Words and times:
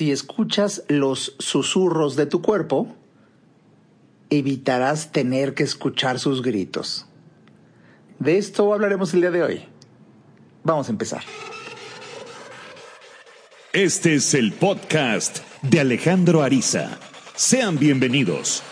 Si 0.00 0.10
escuchas 0.10 0.82
los 0.88 1.36
susurros 1.38 2.16
de 2.16 2.24
tu 2.24 2.40
cuerpo, 2.40 2.96
evitarás 4.30 5.12
tener 5.12 5.52
que 5.52 5.62
escuchar 5.62 6.18
sus 6.18 6.40
gritos. 6.40 7.04
De 8.18 8.38
esto 8.38 8.72
hablaremos 8.72 9.12
el 9.12 9.20
día 9.20 9.30
de 9.30 9.42
hoy. 9.42 9.64
Vamos 10.64 10.88
a 10.88 10.92
empezar. 10.92 11.22
Este 13.74 14.14
es 14.14 14.32
el 14.32 14.52
podcast 14.52 15.40
de 15.60 15.80
Alejandro 15.80 16.42
Ariza. 16.42 16.98
Sean 17.34 17.78
bienvenidos. 17.78 18.62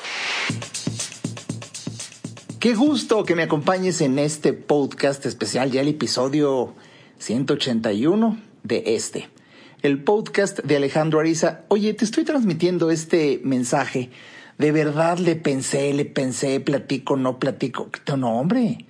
Qué 2.58 2.74
gusto 2.74 3.24
que 3.24 3.34
me 3.34 3.42
acompañes 3.42 4.00
en 4.00 4.18
este 4.18 4.54
podcast 4.54 5.26
especial, 5.26 5.70
ya 5.70 5.82
el 5.82 5.88
episodio 5.88 6.74
181 7.18 8.40
de 8.62 8.82
este. 8.86 9.37
El 9.80 10.02
podcast 10.02 10.58
de 10.64 10.76
Alejandro 10.76 11.20
Ariza. 11.20 11.60
Oye, 11.68 11.94
te 11.94 12.04
estoy 12.04 12.24
transmitiendo 12.24 12.90
este 12.90 13.40
mensaje. 13.44 14.10
De 14.58 14.72
verdad 14.72 15.18
le 15.18 15.36
pensé, 15.36 15.94
le 15.94 16.04
pensé, 16.04 16.58
platico, 16.58 17.16
no 17.16 17.38
platico. 17.38 17.88
No, 18.16 18.40
hombre, 18.40 18.86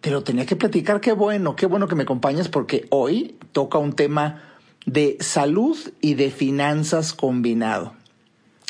te 0.00 0.10
lo 0.10 0.24
tenía 0.24 0.46
que 0.46 0.56
platicar. 0.56 1.02
Qué 1.02 1.12
bueno, 1.12 1.56
qué 1.56 1.66
bueno 1.66 1.88
que 1.88 1.94
me 1.94 2.04
acompañas 2.04 2.48
porque 2.48 2.86
hoy 2.88 3.36
toca 3.52 3.76
un 3.76 3.92
tema 3.92 4.42
de 4.86 5.18
salud 5.20 5.76
y 6.00 6.14
de 6.14 6.30
finanzas 6.30 7.12
combinado. 7.12 7.92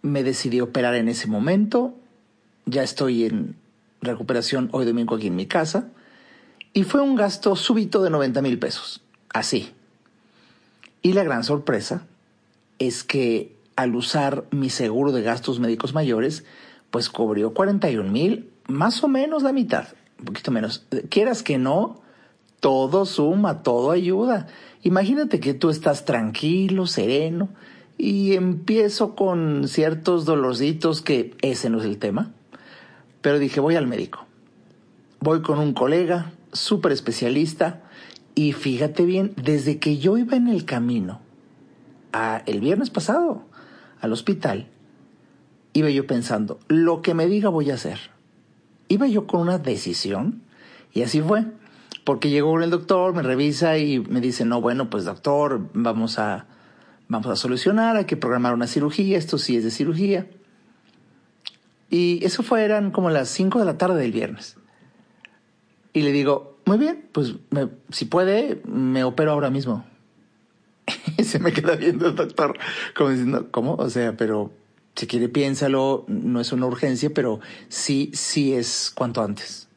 me 0.00 0.22
decidí 0.22 0.62
operar 0.62 0.94
en 0.94 1.10
ese 1.10 1.26
momento, 1.26 1.94
ya 2.64 2.82
estoy 2.82 3.24
en 3.24 3.56
recuperación 4.04 4.68
hoy 4.72 4.84
domingo 4.84 5.16
aquí 5.16 5.28
en 5.28 5.36
mi 5.36 5.46
casa, 5.46 5.88
y 6.72 6.84
fue 6.84 7.00
un 7.00 7.14
gasto 7.14 7.54
súbito 7.56 8.02
de 8.02 8.10
90 8.10 8.42
mil 8.42 8.58
pesos, 8.58 9.02
así. 9.32 9.72
Y 11.02 11.12
la 11.12 11.22
gran 11.22 11.44
sorpresa 11.44 12.06
es 12.78 13.04
que 13.04 13.54
al 13.76 13.94
usar 13.94 14.44
mi 14.50 14.70
seguro 14.70 15.12
de 15.12 15.22
gastos 15.22 15.60
médicos 15.60 15.94
mayores, 15.94 16.44
pues 16.90 17.08
cubrió 17.08 17.54
41 17.54 18.10
mil, 18.10 18.50
más 18.66 19.02
o 19.04 19.08
menos 19.08 19.42
la 19.42 19.52
mitad, 19.52 19.88
un 20.18 20.26
poquito 20.26 20.50
menos. 20.50 20.86
Quieras 21.10 21.42
que 21.42 21.58
no, 21.58 22.00
todo 22.60 23.04
suma, 23.04 23.62
todo 23.62 23.90
ayuda. 23.90 24.46
Imagínate 24.82 25.40
que 25.40 25.54
tú 25.54 25.70
estás 25.70 26.04
tranquilo, 26.04 26.86
sereno, 26.86 27.48
y 27.98 28.34
empiezo 28.34 29.14
con 29.14 29.68
ciertos 29.68 30.24
dolorcitos 30.24 31.02
que 31.02 31.36
ese 31.42 31.70
no 31.70 31.78
es 31.78 31.84
el 31.84 31.98
tema 31.98 32.32
pero 33.24 33.38
dije, 33.38 33.58
voy 33.58 33.74
al 33.74 33.86
médico. 33.86 34.26
Voy 35.20 35.40
con 35.40 35.58
un 35.58 35.72
colega, 35.72 36.32
súper 36.52 36.92
especialista, 36.92 37.80
y 38.34 38.52
fíjate 38.52 39.06
bien, 39.06 39.32
desde 39.42 39.78
que 39.78 39.96
yo 39.96 40.18
iba 40.18 40.36
en 40.36 40.46
el 40.46 40.66
camino, 40.66 41.22
a 42.12 42.42
el 42.44 42.60
viernes 42.60 42.90
pasado, 42.90 43.46
al 43.98 44.12
hospital, 44.12 44.68
iba 45.72 45.88
yo 45.88 46.06
pensando, 46.06 46.60
lo 46.68 47.00
que 47.00 47.14
me 47.14 47.26
diga 47.26 47.48
voy 47.48 47.70
a 47.70 47.76
hacer. 47.76 47.98
Iba 48.88 49.06
yo 49.06 49.26
con 49.26 49.40
una 49.40 49.56
decisión, 49.56 50.42
y 50.92 51.00
así 51.00 51.22
fue. 51.22 51.46
Porque 52.04 52.28
llegó 52.28 52.60
el 52.60 52.68
doctor, 52.68 53.14
me 53.14 53.22
revisa 53.22 53.78
y 53.78 54.00
me 54.00 54.20
dice, 54.20 54.44
no, 54.44 54.60
bueno, 54.60 54.90
pues 54.90 55.06
doctor, 55.06 55.70
vamos 55.72 56.18
a, 56.18 56.46
vamos 57.08 57.28
a 57.28 57.36
solucionar, 57.36 57.96
hay 57.96 58.04
que 58.04 58.18
programar 58.18 58.52
una 58.52 58.66
cirugía, 58.66 59.16
esto 59.16 59.38
sí 59.38 59.56
es 59.56 59.64
de 59.64 59.70
cirugía. 59.70 60.26
Y 61.90 62.24
eso 62.24 62.42
fue, 62.42 62.64
eran 62.64 62.90
como 62.90 63.10
las 63.10 63.28
5 63.28 63.58
de 63.58 63.64
la 63.64 63.78
tarde 63.78 64.00
del 64.00 64.12
viernes. 64.12 64.56
Y 65.92 66.02
le 66.02 66.12
digo, 66.12 66.58
muy 66.66 66.78
bien, 66.78 67.08
pues 67.12 67.34
si 67.90 68.04
puede, 68.06 68.60
me 68.64 69.04
opero 69.04 69.32
ahora 69.32 69.50
mismo. 69.50 69.84
y 71.18 71.24
se 71.24 71.38
me 71.38 71.52
queda 71.52 71.76
viendo 71.76 72.08
el 72.08 72.14
doctor, 72.14 72.58
como 72.96 73.10
diciendo, 73.10 73.48
¿cómo? 73.50 73.74
O 73.74 73.88
sea, 73.90 74.16
pero 74.16 74.50
si 74.96 75.06
quiere 75.06 75.28
piénsalo, 75.28 76.04
no 76.08 76.40
es 76.40 76.52
una 76.52 76.66
urgencia, 76.66 77.10
pero 77.12 77.40
sí, 77.68 78.10
sí 78.14 78.54
es 78.54 78.92
cuanto 78.94 79.22
antes. 79.22 79.68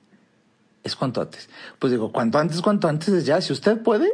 Es 0.83 0.95
cuanto 0.95 1.21
antes. 1.21 1.49
Pues 1.79 1.91
digo, 1.91 2.11
cuanto 2.11 2.39
antes, 2.39 2.61
cuanto 2.61 2.87
antes 2.87 3.09
es 3.09 3.25
ya. 3.25 3.41
Si 3.41 3.51
usted 3.51 3.81
puede, 3.81 4.09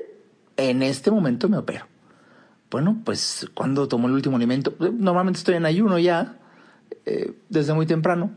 en 0.58 0.82
este 0.82 1.12
momento 1.12 1.50
me 1.50 1.58
opero. 1.58 1.86
Bueno, 2.72 3.02
pues 3.06 3.48
cuando 3.54 3.88
tomo 3.88 4.08
el 4.08 4.14
último 4.16 4.38
alimento, 4.38 4.74
normalmente 4.80 5.38
estoy 5.38 5.56
en 5.56 5.66
ayuno 5.66 6.00
ya, 6.00 6.40
eh, 7.06 7.34
desde 7.50 7.74
muy 7.74 7.86
temprano. 7.86 8.32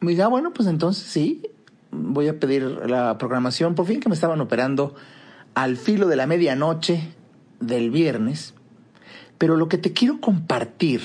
Me 0.00 0.10
dije, 0.10 0.22
ah, 0.22 0.28
bueno, 0.28 0.52
pues 0.52 0.68
entonces 0.68 1.04
sí, 1.04 1.42
voy 1.90 2.28
a 2.28 2.38
pedir 2.38 2.62
la 2.62 3.16
programación. 3.18 3.74
Por 3.74 3.86
fin 3.86 4.00
que 4.00 4.08
me 4.08 4.14
estaban 4.14 4.40
operando 4.40 4.94
al 5.54 5.76
filo 5.76 6.08
de 6.08 6.16
la 6.16 6.26
medianoche 6.26 7.12
del 7.60 7.90
viernes. 7.90 8.54
Pero 9.38 9.56
lo 9.56 9.68
que 9.68 9.78
te 9.78 9.92
quiero 9.92 10.20
compartir 10.20 11.02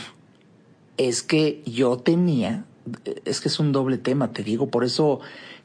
es 0.98 1.24
que 1.24 1.64
yo 1.66 1.98
tenía, 1.98 2.66
es 3.26 3.42
que 3.42 3.50
es 3.50 3.60
un 3.60 3.72
doble 3.72 3.98
tema, 3.98 4.32
te 4.32 4.44
digo, 4.44 4.68
por 4.68 4.84
eso 4.84 5.20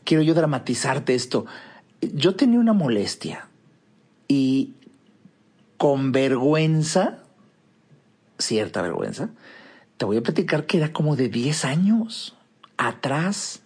quiero 0.04 0.22
yo 0.22 0.34
dramatizarte 0.34 1.14
esto. 1.14 1.46
Yo 2.00 2.34
tenía 2.34 2.60
una 2.60 2.72
molestia 2.72 3.48
y 4.28 4.74
con 5.76 6.12
vergüenza, 6.12 7.18
cierta 8.38 8.82
vergüenza, 8.82 9.30
te 9.96 10.04
voy 10.04 10.16
a 10.16 10.22
platicar 10.22 10.66
que 10.66 10.78
era 10.78 10.92
como 10.92 11.16
de 11.16 11.28
10 11.28 11.64
años 11.64 12.36
atrás. 12.76 13.62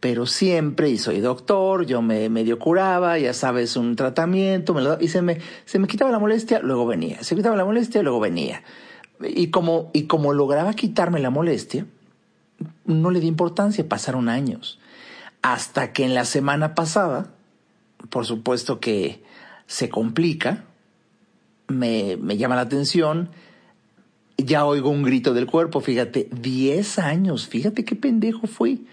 Pero 0.00 0.26
siempre, 0.26 0.90
y 0.90 0.98
soy 0.98 1.20
doctor, 1.20 1.86
yo 1.86 2.02
me 2.02 2.28
medio 2.28 2.58
curaba, 2.58 3.18
ya 3.18 3.32
sabes, 3.32 3.76
un 3.76 3.94
tratamiento, 3.94 4.74
me 4.74 4.82
lo, 4.82 5.00
y 5.00 5.06
se 5.06 5.22
me, 5.22 5.38
se 5.64 5.78
me 5.78 5.86
quitaba 5.86 6.10
la 6.10 6.18
molestia, 6.18 6.58
luego 6.58 6.86
venía. 6.86 7.22
Se 7.22 7.34
me 7.34 7.40
quitaba 7.40 7.56
la 7.56 7.64
molestia, 7.64 8.02
luego 8.02 8.18
venía. 8.18 8.64
Y 9.20 9.50
como, 9.50 9.90
y 9.92 10.08
como 10.08 10.32
lograba 10.32 10.74
quitarme 10.74 11.20
la 11.20 11.30
molestia, 11.30 11.86
no 12.84 13.10
le 13.12 13.20
di 13.20 13.28
importancia, 13.28 13.88
pasaron 13.88 14.28
años. 14.28 14.80
Hasta 15.40 15.92
que 15.92 16.04
en 16.04 16.14
la 16.14 16.24
semana 16.24 16.74
pasada, 16.74 17.30
por 18.10 18.26
supuesto 18.26 18.80
que 18.80 19.22
se 19.66 19.88
complica, 19.88 20.64
me, 21.68 22.16
me 22.16 22.36
llama 22.36 22.56
la 22.56 22.62
atención, 22.62 23.30
ya 24.38 24.64
oigo 24.64 24.90
un 24.90 25.02
grito 25.02 25.34
del 25.34 25.46
cuerpo, 25.46 25.80
fíjate, 25.80 26.28
10 26.30 26.98
años, 26.98 27.46
fíjate 27.46 27.84
qué 27.84 27.94
pendejo 27.96 28.46
fui. 28.46 28.86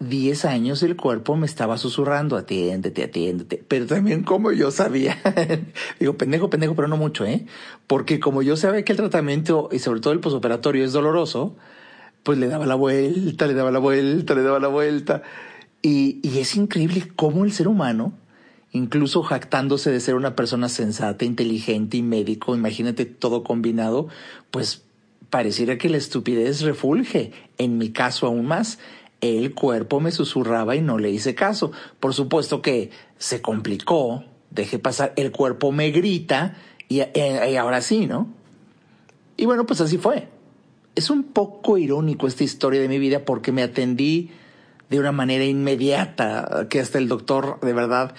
10 0.00 0.46
años 0.46 0.82
el 0.82 0.96
cuerpo 0.96 1.36
me 1.36 1.44
estaba 1.44 1.76
susurrando, 1.76 2.36
atiéndete, 2.36 3.04
atiéndete. 3.04 3.62
Pero 3.68 3.86
también 3.86 4.22
como 4.22 4.50
yo 4.50 4.70
sabía, 4.70 5.18
digo, 6.00 6.16
pendejo, 6.16 6.48
pendejo, 6.48 6.74
pero 6.74 6.88
no 6.88 6.96
mucho, 6.96 7.26
¿eh? 7.26 7.44
Porque 7.86 8.18
como 8.18 8.40
yo 8.40 8.56
sabía 8.56 8.82
que 8.82 8.92
el 8.92 8.98
tratamiento 8.98 9.68
y 9.70 9.78
sobre 9.78 10.00
todo 10.00 10.14
el 10.14 10.20
posoperatorio 10.20 10.84
es 10.84 10.92
doloroso, 10.92 11.54
pues 12.22 12.38
le 12.38 12.48
daba 12.48 12.64
la 12.64 12.76
vuelta, 12.76 13.46
le 13.46 13.52
daba 13.52 13.70
la 13.70 13.78
vuelta, 13.78 14.34
le 14.34 14.42
daba 14.42 14.58
la 14.58 14.68
vuelta. 14.68 15.22
Y, 15.82 16.20
y 16.22 16.38
es 16.38 16.56
increíble 16.56 17.04
cómo 17.14 17.44
el 17.44 17.52
ser 17.52 17.68
humano 17.68 18.14
incluso 18.72 19.22
jactándose 19.22 19.90
de 19.90 20.00
ser 20.00 20.14
una 20.14 20.36
persona 20.36 20.68
sensata, 20.68 21.24
inteligente 21.24 21.96
y 21.96 22.02
médico, 22.02 22.54
imagínate 22.54 23.04
todo 23.04 23.42
combinado, 23.42 24.08
pues 24.50 24.84
pareciera 25.28 25.78
que 25.78 25.88
la 25.88 25.96
estupidez 25.96 26.62
refulge. 26.62 27.32
En 27.58 27.78
mi 27.78 27.90
caso 27.90 28.26
aún 28.26 28.46
más, 28.46 28.78
el 29.20 29.54
cuerpo 29.54 30.00
me 30.00 30.12
susurraba 30.12 30.76
y 30.76 30.80
no 30.80 30.98
le 30.98 31.10
hice 31.10 31.34
caso. 31.34 31.72
Por 31.98 32.14
supuesto 32.14 32.62
que 32.62 32.90
se 33.18 33.42
complicó 33.42 34.24
dejé 34.50 34.78
pasar, 34.78 35.12
el 35.16 35.30
cuerpo 35.30 35.72
me 35.72 35.90
grita 35.90 36.56
y, 36.88 37.00
y 37.00 37.56
ahora 37.56 37.80
sí, 37.80 38.06
¿no? 38.06 38.28
Y 39.36 39.46
bueno, 39.46 39.64
pues 39.64 39.80
así 39.80 39.96
fue. 39.96 40.28
Es 40.94 41.08
un 41.08 41.22
poco 41.22 41.78
irónico 41.78 42.26
esta 42.26 42.44
historia 42.44 42.80
de 42.80 42.88
mi 42.88 42.98
vida 42.98 43.24
porque 43.24 43.52
me 43.52 43.62
atendí 43.62 44.30
de 44.90 44.98
una 44.98 45.12
manera 45.12 45.44
inmediata, 45.44 46.66
que 46.68 46.80
hasta 46.80 46.98
el 46.98 47.08
doctor 47.08 47.60
de 47.60 47.72
verdad 47.72 48.14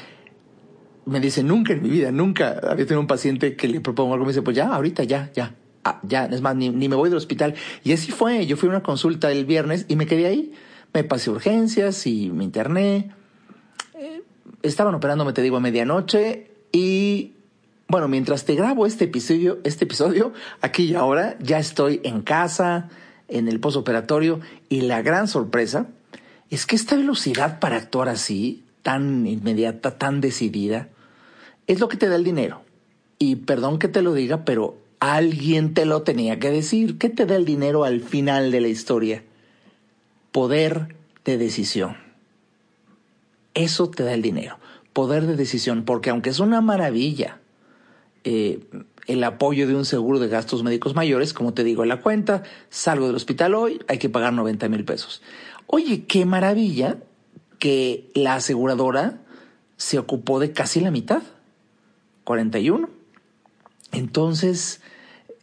me 1.06 1.20
dice, 1.20 1.44
nunca 1.44 1.74
en 1.74 1.82
mi 1.82 1.90
vida, 1.90 2.12
nunca 2.12 2.60
había 2.64 2.86
tenido 2.86 3.00
un 3.00 3.08
paciente 3.08 3.56
que 3.56 3.68
le 3.68 3.82
propongo 3.82 4.14
algo, 4.14 4.26
me 4.26 4.32
dice, 4.32 4.42
pues 4.42 4.56
ya, 4.56 4.68
ahorita, 4.74 5.04
ya, 5.04 5.32
ya, 5.34 5.56
ah, 5.84 6.00
ya, 6.04 6.26
es 6.26 6.42
más, 6.42 6.56
ni, 6.56 6.72
me 6.72 6.96
voy 6.96 7.10
del 7.10 7.18
hospital. 7.18 7.56
Y 7.84 7.94
así 7.94 8.12
fue, 8.12 8.46
yo 8.46 8.58
fui 8.58 8.68
a 8.68 8.72
una 8.72 8.84
consulta 8.84 9.32
el 9.32 9.46
viernes 9.46 9.86
y 9.88 9.96
me 9.96 10.06
quedé 10.06 10.28
ahí, 10.28 10.54
me 10.94 11.04
pasé 11.04 11.30
urgencias 11.30 12.06
y 12.08 12.30
me 12.30 12.44
interné. 12.44 13.12
Eh, 13.96 14.22
estaban 14.62 14.94
operándome, 14.94 15.34
te 15.34 15.42
digo, 15.42 15.58
a 15.58 15.60
medianoche 15.60 16.52
y 16.72 17.34
bueno, 17.92 18.08
mientras 18.08 18.46
te 18.46 18.56
grabo 18.56 18.86
este 18.86 19.06
episodio, 19.06 19.60
este 19.66 19.84
episodio, 19.84 20.32
aquí 20.62 20.84
y 20.84 20.96
ahora, 20.96 21.36
ya 21.42 21.60
estoy 21.60 22.00
en 22.06 22.22
casa, 22.22 22.88
en 23.28 23.50
el 23.50 23.60
postoperatorio, 23.60 24.40
y 24.70 24.82
la 24.82 25.02
gran 25.02 25.28
sorpresa 25.28 25.88
es 26.50 26.66
que 26.66 26.78
esta 26.78 26.96
velocidad 26.96 27.60
para 27.60 27.76
actuar 27.76 28.08
así, 28.08 28.64
tan 28.82 29.28
inmediata, 29.28 29.98
tan 29.98 30.22
decidida, 30.22 30.90
es 31.68 31.80
lo 31.80 31.88
que 31.88 31.98
te 31.98 32.10
da 32.10 32.16
el 32.16 32.24
dinero. 32.24 32.62
Y 33.20 33.38
perdón 33.38 33.80
que 33.80 33.88
te 33.88 34.02
lo 34.02 34.14
diga, 34.14 34.46
pero 34.46 34.78
alguien 35.00 35.74
te 35.74 35.86
lo 35.86 36.04
tenía 36.04 36.40
que 36.40 36.52
decir. 36.52 36.98
¿Qué 36.98 37.10
te 37.10 37.26
da 37.26 37.36
el 37.36 37.46
dinero 37.46 37.84
al 37.84 38.02
final 38.02 38.52
de 38.52 38.62
la 38.62 38.68
historia? 38.68 39.24
Poder 40.32 40.96
de 41.26 41.38
decisión. 41.38 41.98
Eso 43.54 43.90
te 43.90 44.04
da 44.04 44.14
el 44.14 44.22
dinero. 44.22 44.58
Poder 44.94 45.26
de 45.26 45.36
decisión, 45.36 45.84
porque 45.84 46.10
aunque 46.10 46.30
es 46.30 46.40
una 46.40 46.62
maravilla 46.62 47.40
eh, 48.24 48.60
el 49.08 49.24
apoyo 49.24 49.68
de 49.68 49.76
un 49.76 49.86
seguro 49.86 50.20
de 50.20 50.28
gastos 50.28 50.64
médicos 50.64 50.96
mayores, 50.96 51.34
como 51.34 51.54
te 51.54 51.64
digo 51.64 51.84
en 51.84 51.90
la 51.90 52.02
cuenta, 52.02 52.44
salgo 52.70 53.08
del 53.08 53.16
hospital 53.16 53.56
hoy, 53.56 53.80
hay 53.88 53.98
que 53.98 54.10
pagar 54.10 54.34
90 54.34 54.70
mil 54.70 54.86
pesos. 54.86 55.22
Oye, 55.68 56.06
qué 56.06 56.26
maravilla 56.26 56.98
que 57.62 58.10
la 58.16 58.34
aseguradora 58.36 59.22
se 59.78 60.00
ocupó 60.00 60.40
de 60.40 60.52
casi 60.52 60.82
la 60.82 60.90
mitad, 60.90 61.22
41. 62.24 62.90
Entonces, 63.92 64.82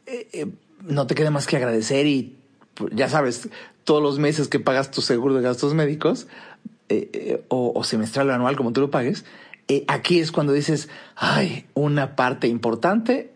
eh, 0.06 0.28
eh, 0.32 0.46
no 0.82 1.06
te 1.06 1.14
queda 1.14 1.30
más 1.30 1.46
que 1.46 1.56
agradecer 1.56 2.06
y 2.06 2.36
pues, 2.74 2.92
ya 2.94 3.08
sabes, 3.08 3.48
todos 3.84 4.02
los 4.02 4.18
meses 4.18 4.48
que 4.48 4.58
pagas 4.58 4.90
tu 4.90 5.00
seguro 5.00 5.34
de 5.34 5.42
gastos 5.42 5.72
médicos, 5.72 6.26
o, 7.48 7.72
o 7.74 7.84
semestral 7.84 8.30
o 8.30 8.32
anual, 8.32 8.56
como 8.56 8.72
tú 8.72 8.80
lo 8.80 8.90
pagues, 8.90 9.24
eh, 9.68 9.84
aquí 9.86 10.18
es 10.18 10.32
cuando 10.32 10.54
dices, 10.54 10.88
ay, 11.14 11.66
una 11.74 12.16
parte 12.16 12.48
importante 12.48 13.30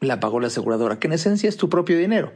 la 0.00 0.20
pagó 0.20 0.38
la 0.38 0.46
aseguradora, 0.46 1.00
que 1.00 1.08
en 1.08 1.14
esencia 1.14 1.48
es 1.48 1.56
tu 1.56 1.68
propio 1.68 1.98
dinero, 1.98 2.32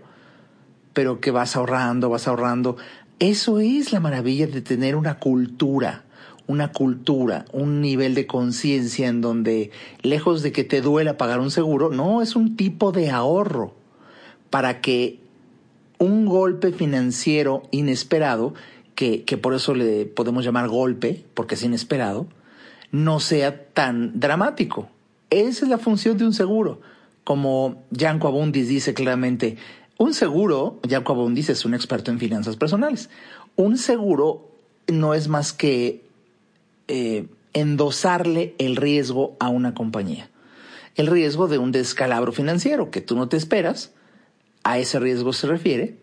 pero 0.93 1.21
que 1.21 1.31
vas 1.31 1.55
ahorrando, 1.55 2.11
vas 2.11 2.27
ahorrando. 2.27 2.77
Eso 3.21 3.59
es 3.59 3.93
la 3.93 3.99
maravilla 3.99 4.47
de 4.47 4.63
tener 4.63 4.95
una 4.95 5.19
cultura, 5.19 6.05
una 6.47 6.71
cultura, 6.71 7.47
un 7.53 7.81
nivel 7.81 8.15
de 8.15 8.29
conciencia 8.29 9.09
en 9.09 9.21
donde, 9.21 9.73
lejos 10.03 10.43
de 10.43 10.53
que 10.53 10.63
te 10.63 10.81
duela 10.81 11.17
pagar 11.17 11.41
un 11.41 11.51
seguro, 11.51 11.91
no, 11.91 12.23
es 12.23 12.37
un 12.37 12.57
tipo 12.57 12.93
de 12.93 13.11
ahorro 13.11 13.75
para 14.51 14.81
que 14.81 15.19
un 15.99 16.27
golpe 16.27 16.71
financiero 16.71 17.65
inesperado, 17.73 18.55
que, 18.95 19.25
que 19.25 19.37
por 19.37 19.53
eso 19.53 19.75
le 19.75 20.07
podemos 20.07 20.45
llamar 20.45 20.69
golpe, 20.69 21.25
porque 21.35 21.57
es 21.57 21.63
inesperado, 21.65 22.29
no 22.93 23.19
sea 23.19 23.67
tan 23.73 24.21
dramático. 24.21 24.89
Esa 25.31 25.65
es 25.65 25.69
la 25.69 25.79
función 25.79 26.17
de 26.19 26.25
un 26.25 26.35
seguro. 26.35 26.81
Como 27.25 27.83
Janko 27.95 28.29
Abundis 28.29 28.69
dice 28.69 28.95
claramente, 28.95 29.57
un 29.99 30.15
seguro, 30.15 30.81
Janko 30.89 31.13
Abundis 31.13 31.51
es 31.51 31.65
un 31.65 31.75
experto 31.75 32.11
en 32.11 32.19
finanzas 32.19 32.57
personales, 32.57 33.11
un 33.57 33.77
seguro 33.77 34.49
no 34.87 35.13
es 35.13 35.29
más 35.29 35.53
que 35.53 36.05
eh, 36.87 37.27
endosarle 37.53 38.55
el 38.59 38.77
riesgo 38.77 39.37
a 39.41 39.49
una 39.49 39.75
compañía. 39.75 40.31
El 40.95 41.09
riesgo 41.09 41.47
de 41.47 41.59
un 41.59 41.73
descalabro 41.73 42.33
financiero 42.33 42.91
que 42.91 43.01
tú 43.01 43.17
no 43.17 43.29
te 43.29 43.37
esperas, 43.37 43.93
a 44.65 44.79
ese 44.79 44.99
riesgo 44.99 45.33
se 45.33 45.47
refiere, 45.47 45.97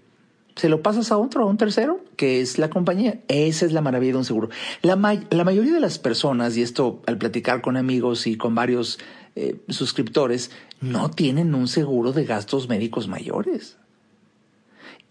se 0.56 0.70
lo 0.70 0.82
pasas 0.82 1.12
a 1.12 1.18
otro, 1.18 1.44
a 1.44 1.46
un 1.46 1.58
tercero, 1.58 2.00
que 2.16 2.40
es 2.40 2.58
la 2.58 2.70
compañía. 2.70 3.20
Esa 3.28 3.66
es 3.66 3.74
la 3.74 3.82
maravilla 3.82 4.14
de 4.14 4.20
un 4.20 4.26
seguro. 4.26 4.50
La, 4.82 4.96
la 5.30 5.44
mayoría 5.44 5.74
de 5.74 5.80
las 5.82 6.00
personas, 6.00 6.56
y 6.56 6.62
esto 6.62 7.02
al 7.08 7.18
platicar 7.18 7.62
con 7.62 7.76
amigos 7.76 8.26
y 8.26 8.38
con 8.38 8.56
varios 8.56 9.00
eh, 9.36 9.58
suscriptores, 9.68 10.52
no 10.80 11.12
tienen 11.12 11.56
un 11.56 11.68
seguro 11.68 12.14
de 12.14 12.26
gastos 12.26 12.70
médicos 12.70 13.08
mayores. 13.08 13.78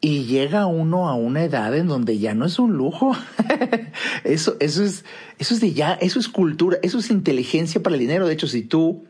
Y 0.05 0.25
llega 0.25 0.67
uno 0.67 1.09
a 1.09 1.15
una 1.15 1.45
edad 1.45 1.75
en 1.75 1.87
donde 1.87 2.19
ya 2.19 2.35
no 2.35 2.45
es 2.45 2.59
un 2.59 2.75
lujo. 2.75 3.17
eso, 4.25 4.55
eso 4.61 4.85
es, 4.85 5.03
eso 5.39 5.55
es 5.55 5.63
de 5.63 5.73
ya, 5.73 5.95
eso 5.95 6.21
es 6.21 6.29
cultura, 6.29 6.77
eso 6.83 6.99
es 6.99 7.11
inteligencia 7.11 7.83
para 7.83 7.95
el 7.97 8.01
dinero. 8.01 8.27
De 8.27 8.35
hecho, 8.35 8.47
si 8.47 8.61
tú 8.61 9.05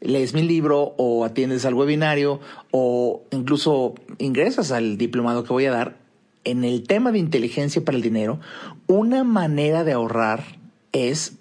lees 0.00 0.34
mi 0.34 0.42
libro 0.42 0.96
o 0.98 1.24
atiendes 1.24 1.64
al 1.64 1.74
webinario 1.74 2.40
o 2.72 3.22
incluso 3.30 3.94
ingresas 4.18 4.72
al 4.72 4.98
diplomado 4.98 5.44
que 5.44 5.52
voy 5.52 5.66
a 5.66 5.70
dar, 5.70 5.96
en 6.42 6.64
el 6.64 6.88
tema 6.88 7.12
de 7.12 7.20
inteligencia 7.20 7.84
para 7.84 7.96
el 7.96 8.02
dinero, 8.02 8.40
una 8.88 9.22
manera 9.22 9.84
de 9.84 9.92
ahorrar 9.92 10.42
es 10.90 11.34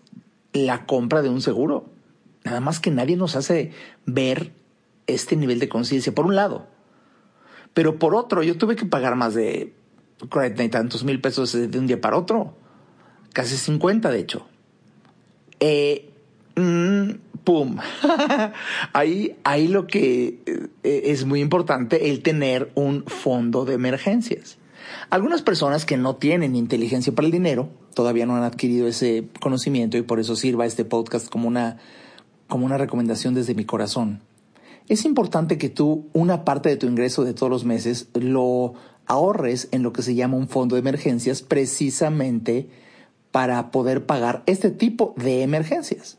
la 0.53 0.85
compra 0.85 1.23
de 1.23 1.29
un 1.29 1.41
seguro. 1.41 1.85
Nada 2.43 2.59
más 2.59 2.79
que 2.79 2.91
nadie 2.91 3.17
nos 3.17 3.35
hace 3.35 3.71
ver 4.05 4.51
este 5.07 5.35
nivel 5.37 5.57
de 5.57 5.69
conciencia, 5.69 6.13
por 6.13 6.27
un 6.27 6.35
lado. 6.35 6.67
Pero 7.73 7.97
por 7.99 8.15
otro, 8.15 8.43
yo 8.43 8.57
tuve 8.57 8.75
que 8.75 8.85
pagar 8.85 9.15
más 9.15 9.33
de 9.33 9.73
cuarenta 10.29 10.63
y 10.63 10.69
tantos 10.69 11.03
mil 11.03 11.21
pesos 11.21 11.53
de 11.53 11.79
un 11.79 11.87
día 11.87 11.99
para 11.99 12.17
otro. 12.17 12.53
Casi 13.33 13.57
cincuenta, 13.57 14.11
de 14.11 14.19
hecho. 14.19 14.45
Eh, 15.59 16.09
mm, 16.55 17.11
¡pum! 17.43 17.77
ahí, 18.93 19.37
ahí 19.43 19.67
lo 19.67 19.87
que 19.87 20.39
eh, 20.83 21.01
es 21.05 21.25
muy 21.25 21.39
importante, 21.39 22.09
el 22.09 22.21
tener 22.23 22.71
un 22.75 23.05
fondo 23.05 23.63
de 23.65 23.75
emergencias. 23.75 24.57
Algunas 25.09 25.41
personas 25.41 25.85
que 25.85 25.97
no 25.97 26.15
tienen 26.15 26.55
inteligencia 26.55 27.13
para 27.13 27.27
el 27.27 27.31
dinero 27.31 27.69
todavía 27.93 28.25
no 28.25 28.35
han 28.35 28.43
adquirido 28.43 28.87
ese 28.87 29.27
conocimiento 29.39 29.97
y 29.97 30.01
por 30.01 30.19
eso 30.19 30.35
sirva 30.35 30.65
este 30.65 30.85
podcast 30.85 31.29
como 31.29 31.47
una, 31.47 31.77
como 32.47 32.65
una 32.65 32.77
recomendación 32.77 33.33
desde 33.33 33.53
mi 33.53 33.65
corazón. 33.65 34.21
Es 34.91 35.05
importante 35.05 35.57
que 35.57 35.69
tú 35.69 36.09
una 36.11 36.43
parte 36.43 36.67
de 36.67 36.75
tu 36.75 36.85
ingreso 36.85 37.23
de 37.23 37.33
todos 37.33 37.49
los 37.49 37.63
meses 37.63 38.09
lo 38.13 38.73
ahorres 39.05 39.69
en 39.71 39.83
lo 39.83 39.93
que 39.93 40.01
se 40.01 40.15
llama 40.15 40.35
un 40.35 40.49
fondo 40.49 40.75
de 40.75 40.81
emergencias 40.81 41.41
precisamente 41.41 42.67
para 43.31 43.71
poder 43.71 44.05
pagar 44.05 44.43
este 44.47 44.69
tipo 44.69 45.13
de 45.15 45.43
emergencias. 45.43 46.17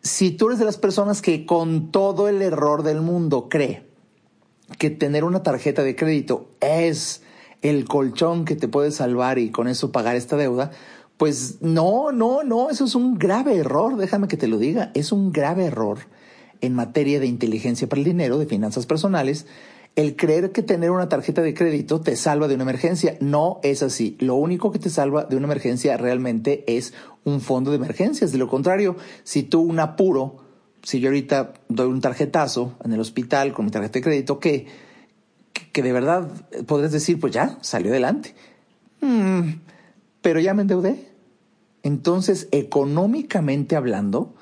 Si 0.00 0.30
tú 0.30 0.46
eres 0.46 0.58
de 0.58 0.64
las 0.64 0.78
personas 0.78 1.20
que 1.20 1.44
con 1.44 1.92
todo 1.92 2.30
el 2.30 2.40
error 2.40 2.84
del 2.84 3.02
mundo 3.02 3.50
cree 3.50 3.82
que 4.78 4.88
tener 4.88 5.22
una 5.22 5.42
tarjeta 5.42 5.82
de 5.82 5.94
crédito 5.94 6.48
es 6.62 7.20
el 7.60 7.84
colchón 7.84 8.46
que 8.46 8.56
te 8.56 8.66
puede 8.66 8.92
salvar 8.92 9.38
y 9.38 9.50
con 9.50 9.68
eso 9.68 9.92
pagar 9.92 10.16
esta 10.16 10.38
deuda, 10.38 10.70
pues 11.18 11.60
no, 11.60 12.12
no, 12.12 12.44
no, 12.44 12.70
eso 12.70 12.86
es 12.86 12.94
un 12.94 13.18
grave 13.18 13.56
error, 13.56 13.98
déjame 13.98 14.26
que 14.26 14.38
te 14.38 14.48
lo 14.48 14.56
diga, 14.56 14.90
es 14.94 15.12
un 15.12 15.32
grave 15.32 15.66
error 15.66 15.98
en 16.60 16.74
materia 16.74 17.20
de 17.20 17.26
inteligencia 17.26 17.88
para 17.88 18.00
el 18.00 18.04
dinero, 18.04 18.38
de 18.38 18.46
finanzas 18.46 18.86
personales, 18.86 19.46
el 19.96 20.16
creer 20.16 20.52
que 20.52 20.62
tener 20.62 20.90
una 20.90 21.08
tarjeta 21.08 21.42
de 21.42 21.54
crédito 21.54 22.00
te 22.00 22.16
salva 22.16 22.48
de 22.48 22.54
una 22.54 22.62
emergencia. 22.62 23.16
No 23.20 23.60
es 23.62 23.82
así. 23.82 24.16
Lo 24.20 24.36
único 24.36 24.70
que 24.70 24.78
te 24.78 24.90
salva 24.90 25.24
de 25.24 25.36
una 25.36 25.46
emergencia 25.46 25.96
realmente 25.96 26.64
es 26.66 26.94
un 27.24 27.40
fondo 27.40 27.70
de 27.70 27.76
emergencias. 27.76 28.32
De 28.32 28.38
lo 28.38 28.48
contrario, 28.48 28.96
si 29.24 29.42
tú 29.42 29.60
un 29.60 29.80
apuro, 29.80 30.36
si 30.82 31.00
yo 31.00 31.08
ahorita 31.08 31.54
doy 31.68 31.88
un 31.88 32.00
tarjetazo 32.00 32.76
en 32.84 32.92
el 32.92 33.00
hospital 33.00 33.52
con 33.52 33.64
mi 33.64 33.70
tarjeta 33.70 33.94
de 33.94 34.02
crédito, 34.02 34.38
que, 34.38 34.66
que 35.72 35.82
de 35.82 35.92
verdad 35.92 36.30
podrías 36.66 36.92
decir, 36.92 37.18
pues 37.18 37.32
ya, 37.32 37.58
salió 37.60 37.90
adelante. 37.90 38.34
Mm, 39.00 39.54
pero 40.22 40.40
ya 40.40 40.54
me 40.54 40.62
endeudé. 40.62 41.08
Entonces, 41.82 42.48
económicamente 42.52 43.74
hablando, 43.74 44.34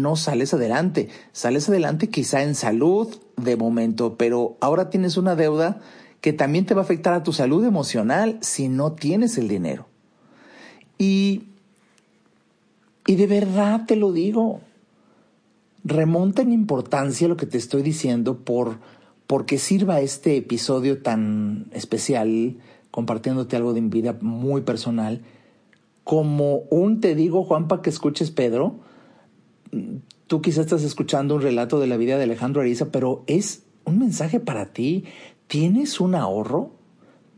no 0.00 0.16
sales 0.16 0.54
adelante. 0.54 1.08
Sales 1.32 1.68
adelante 1.68 2.08
quizá 2.08 2.42
en 2.42 2.54
salud 2.54 3.08
de 3.36 3.56
momento, 3.56 4.16
pero 4.16 4.56
ahora 4.60 4.90
tienes 4.90 5.16
una 5.16 5.36
deuda 5.36 5.80
que 6.20 6.32
también 6.32 6.66
te 6.66 6.74
va 6.74 6.82
a 6.82 6.84
afectar 6.84 7.14
a 7.14 7.22
tu 7.22 7.32
salud 7.32 7.64
emocional 7.64 8.38
si 8.40 8.68
no 8.68 8.92
tienes 8.92 9.38
el 9.38 9.48
dinero. 9.48 9.86
Y, 10.98 11.44
y 13.06 13.16
de 13.16 13.26
verdad 13.26 13.86
te 13.86 13.96
lo 13.96 14.12
digo, 14.12 14.60
remonta 15.84 16.42
en 16.42 16.52
importancia 16.52 17.28
lo 17.28 17.36
que 17.36 17.46
te 17.46 17.58
estoy 17.58 17.82
diciendo 17.82 18.38
por 18.38 18.78
porque 19.26 19.56
sirva 19.56 20.00
este 20.00 20.36
episodio 20.36 21.00
tan 21.00 21.66
especial, 21.72 22.58
compartiéndote 22.90 23.56
algo 23.56 23.72
de 23.72 23.80
mi 23.80 23.88
vida 23.88 24.16
muy 24.20 24.60
personal, 24.60 25.22
como 26.04 26.56
un 26.70 27.00
te 27.00 27.14
digo, 27.14 27.42
Juan, 27.44 27.66
para 27.66 27.80
que 27.80 27.88
escuches, 27.88 28.30
Pedro, 28.30 28.80
tú 30.26 30.42
quizás 30.42 30.66
estás 30.66 30.82
escuchando 30.82 31.34
un 31.34 31.42
relato 31.42 31.80
de 31.80 31.86
la 31.86 31.96
vida 31.96 32.16
de 32.16 32.24
Alejandro 32.24 32.62
Ariza, 32.62 32.90
pero 32.90 33.24
es 33.26 33.64
un 33.84 33.98
mensaje 33.98 34.40
para 34.40 34.72
ti. 34.72 35.04
¿Tienes 35.46 36.00
un 36.00 36.14
ahorro 36.14 36.72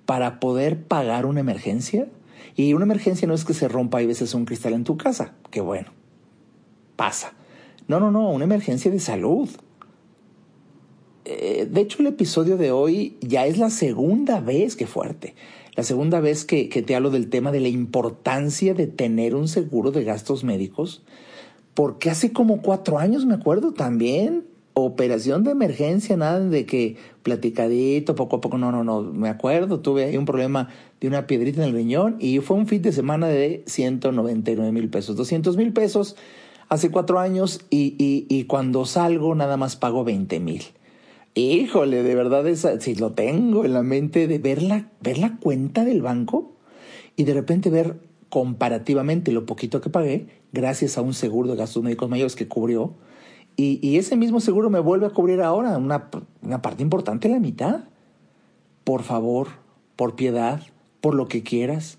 para 0.06 0.40
poder 0.40 0.84
pagar 0.84 1.26
una 1.26 1.40
emergencia? 1.40 2.08
Y 2.56 2.74
una 2.74 2.84
emergencia 2.84 3.26
no 3.26 3.34
es 3.34 3.44
que 3.44 3.54
se 3.54 3.68
rompa 3.68 4.02
y 4.02 4.06
veces 4.06 4.34
un 4.34 4.44
cristal 4.44 4.74
en 4.74 4.84
tu 4.84 4.96
casa, 4.96 5.34
que 5.50 5.60
bueno, 5.60 5.90
pasa. 6.96 7.32
No, 7.88 7.98
no, 8.00 8.10
no, 8.10 8.30
una 8.30 8.44
emergencia 8.44 8.90
de 8.90 9.00
salud. 9.00 9.48
Eh, 11.24 11.66
de 11.70 11.80
hecho, 11.80 12.00
el 12.00 12.08
episodio 12.08 12.56
de 12.56 12.70
hoy 12.70 13.16
ya 13.20 13.46
es 13.46 13.58
la 13.58 13.70
segunda 13.70 14.40
vez 14.40 14.76
que 14.76 14.86
fuerte. 14.86 15.34
La 15.74 15.82
segunda 15.82 16.20
vez 16.20 16.44
que 16.44 16.68
te 16.68 16.94
hablo 16.94 17.10
del 17.10 17.28
tema 17.28 17.50
de 17.50 17.58
la 17.58 17.68
importancia 17.68 18.74
de 18.74 18.86
tener 18.86 19.34
un 19.34 19.48
seguro 19.48 19.90
de 19.90 20.04
gastos 20.04 20.44
médicos. 20.44 21.02
Porque 21.74 22.10
hace 22.10 22.32
como 22.32 22.62
cuatro 22.62 22.98
años, 22.98 23.26
me 23.26 23.34
acuerdo, 23.34 23.72
también 23.72 24.44
operación 24.74 25.44
de 25.44 25.52
emergencia, 25.52 26.16
nada 26.16 26.40
de 26.40 26.66
que 26.66 26.96
platicadito, 27.22 28.16
poco 28.16 28.36
a 28.36 28.40
poco, 28.40 28.58
no, 28.58 28.72
no, 28.72 28.82
no, 28.82 29.02
me 29.02 29.28
acuerdo, 29.28 29.80
tuve 29.80 30.04
ahí 30.04 30.16
un 30.16 30.24
problema 30.24 30.68
de 31.00 31.08
una 31.08 31.26
piedrita 31.26 31.62
en 31.62 31.68
el 31.68 31.74
riñón 31.74 32.16
y 32.18 32.40
fue 32.40 32.56
un 32.56 32.66
fin 32.66 32.82
de 32.82 32.92
semana 32.92 33.28
de 33.28 33.62
199 33.66 34.72
mil 34.72 34.90
pesos, 34.90 35.16
200 35.16 35.56
mil 35.56 35.72
pesos 35.72 36.16
hace 36.68 36.90
cuatro 36.90 37.20
años 37.20 37.60
y, 37.70 37.94
y, 37.98 38.44
cuando 38.44 38.84
salgo 38.84 39.34
nada 39.34 39.56
más 39.56 39.76
pago 39.76 40.02
20 40.02 40.40
mil. 40.40 40.62
Híjole, 41.34 42.02
de 42.02 42.14
verdad, 42.14 42.46
esa, 42.48 42.80
si 42.80 42.94
lo 42.94 43.12
tengo 43.12 43.64
en 43.64 43.74
la 43.74 43.82
mente 43.82 44.26
de 44.26 44.38
ver 44.38 44.62
la, 44.62 44.88
ver 45.00 45.18
la 45.18 45.36
cuenta 45.36 45.84
del 45.84 46.02
banco 46.02 46.52
y 47.16 47.24
de 47.24 47.34
repente 47.34 47.70
ver 47.70 47.96
comparativamente 48.34 49.30
lo 49.30 49.46
poquito 49.46 49.80
que 49.80 49.90
pagué 49.90 50.26
gracias 50.52 50.98
a 50.98 51.02
un 51.02 51.14
seguro 51.14 51.52
de 51.52 51.56
gastos 51.56 51.84
médicos 51.84 52.10
mayores 52.10 52.34
que 52.34 52.48
cubrió 52.48 52.94
y, 53.54 53.96
ese 53.96 54.16
mismo 54.16 54.40
seguro 54.40 54.70
me 54.70 54.80
vuelve 54.80 55.06
a 55.06 55.10
cubrir 55.10 55.40
ahora 55.40 55.78
una, 55.78 56.10
una 56.42 56.60
parte 56.60 56.82
importante, 56.82 57.28
la 57.28 57.38
mitad. 57.38 57.84
Por 58.82 59.04
favor, 59.04 59.46
por 59.94 60.16
piedad, 60.16 60.62
por 61.00 61.14
lo 61.14 61.28
que 61.28 61.44
quieras, 61.44 61.98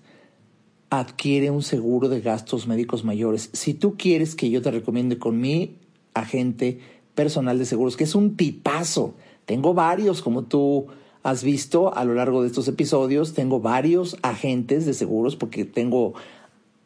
adquiere 0.90 1.50
un 1.50 1.62
seguro 1.62 2.10
de 2.10 2.20
gastos 2.20 2.66
médicos 2.66 3.02
mayores. 3.02 3.48
Si 3.54 3.72
tú 3.72 3.96
quieres 3.96 4.34
que 4.34 4.50
yo 4.50 4.60
te 4.60 4.70
recomiende 4.70 5.18
con 5.18 5.40
mi 5.40 5.78
agente 6.12 6.80
personal 7.14 7.58
de 7.58 7.64
seguros, 7.64 7.96
que 7.96 8.04
es 8.04 8.14
un 8.14 8.36
tipazo, 8.36 9.14
tengo 9.46 9.72
varios, 9.72 10.20
como 10.20 10.42
tú 10.42 10.88
has 11.26 11.42
visto 11.42 11.92
a 11.92 12.04
lo 12.04 12.14
largo 12.14 12.42
de 12.42 12.46
estos 12.46 12.68
episodios, 12.68 13.34
tengo 13.34 13.58
varios 13.58 14.16
agentes 14.22 14.86
de 14.86 14.94
seguros 14.94 15.34
porque 15.34 15.64
tengo 15.64 16.14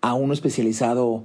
a 0.01 0.15
uno 0.15 0.33
especializado 0.33 1.25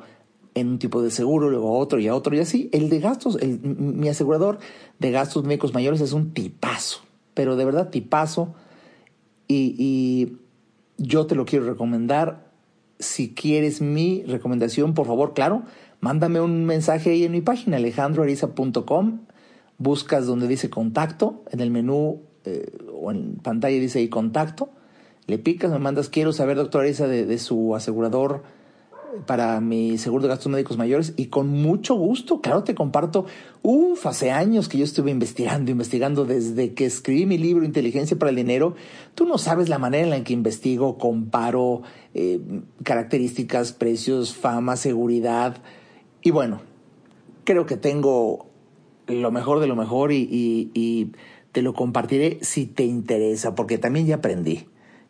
en 0.54 0.68
un 0.68 0.80
tipo 0.80 1.02
de 1.02 1.10
seguro, 1.10 1.50
luego 1.50 1.70
a 1.70 1.80
otro 1.80 1.98
y 2.02 2.10
a 2.10 2.14
otro 2.14 2.36
y 2.36 2.40
así. 2.40 2.70
El 2.74 2.90
de 2.90 3.00
gastos, 3.00 3.38
mi 3.42 4.10
asegurador 4.10 4.60
de 5.00 5.12
gastos 5.12 5.46
médicos 5.46 5.74
mayores 5.74 6.02
es 6.02 6.12
un 6.12 6.34
tipazo, 6.34 7.04
pero 7.34 7.56
de 7.56 7.64
verdad 7.64 7.90
tipazo. 7.90 8.54
Y, 9.48 9.78
y 9.80 10.36
yo 10.98 11.26
te 11.26 11.36
lo 11.36 11.46
quiero 11.46 11.68
recomendar. 11.68 12.52
Si 13.00 13.34
quieres 13.34 13.80
mi 13.80 14.24
recomendación, 14.24 14.94
por 14.94 15.08
favor, 15.08 15.34
claro, 15.34 15.64
mándame 16.02 16.42
un 16.42 16.66
mensaje 16.66 17.12
ahí 17.12 17.24
en 17.24 17.32
mi 17.32 17.40
página, 17.40 17.78
alejandroariza.com. 17.78 19.20
Buscas 19.78 20.26
donde 20.26 20.50
dice 20.50 20.70
contacto, 20.70 21.46
en 21.50 21.62
el 21.62 21.72
menú 21.72 22.22
eh, 22.46 22.78
o 22.94 23.12
en 23.12 23.36
pantalla 23.36 23.80
dice 23.80 24.00
ahí 24.00 24.10
contacto. 24.10 24.70
Le 25.28 25.40
picas, 25.40 25.72
me 25.72 25.80
mandas, 25.80 26.10
quiero 26.10 26.34
saber, 26.34 26.58
doctor 26.58 26.82
Ariza, 26.82 27.08
de, 27.08 27.38
su 27.40 27.76
asegurador 27.76 28.44
para 29.26 29.60
mi 29.62 29.98
seguro 29.98 30.24
de 30.24 30.28
gastos 30.28 30.52
médicos 30.52 30.78
mayores 30.78 31.14
y 31.16 31.28
con 31.28 31.48
mucho 31.48 31.96
gusto, 31.96 32.42
claro, 32.42 32.64
te 32.64 32.76
comparto, 32.76 33.26
uff, 33.64 34.06
hace 34.06 34.32
años 34.32 34.68
que 34.68 34.78
yo 34.78 34.84
estuve 34.84 35.10
investigando, 35.10 35.72
investigando 35.72 36.26
desde 36.26 36.74
que 36.74 36.86
escribí 36.86 37.26
mi 37.26 37.38
libro 37.38 37.64
Inteligencia 37.64 38.20
para 38.20 38.30
el 38.30 38.36
Dinero, 38.36 38.76
tú 39.16 39.26
no 39.26 39.38
sabes 39.38 39.70
la 39.70 39.80
manera 39.80 40.04
en 40.04 40.10
la 40.10 40.24
que 40.24 40.34
investigo, 40.34 40.98
comparo 40.98 41.82
eh, 42.14 42.42
características, 42.84 43.72
precios, 43.72 44.36
fama, 44.36 44.76
seguridad 44.76 45.58
y 46.22 46.32
bueno, 46.32 46.60
creo 47.46 47.66
que 47.66 47.78
tengo 47.78 48.48
lo 49.08 49.32
mejor 49.32 49.62
de 49.62 49.68
lo 49.68 49.78
mejor 49.78 50.12
y 50.12 51.12
te 51.56 51.62
lo 51.62 51.74
compartiré 51.74 52.40
si 52.42 52.66
te 52.66 52.84
interesa, 52.84 53.56
porque 53.56 53.78
también 53.78 54.08
ya 54.08 54.16
aprendí 54.16 54.68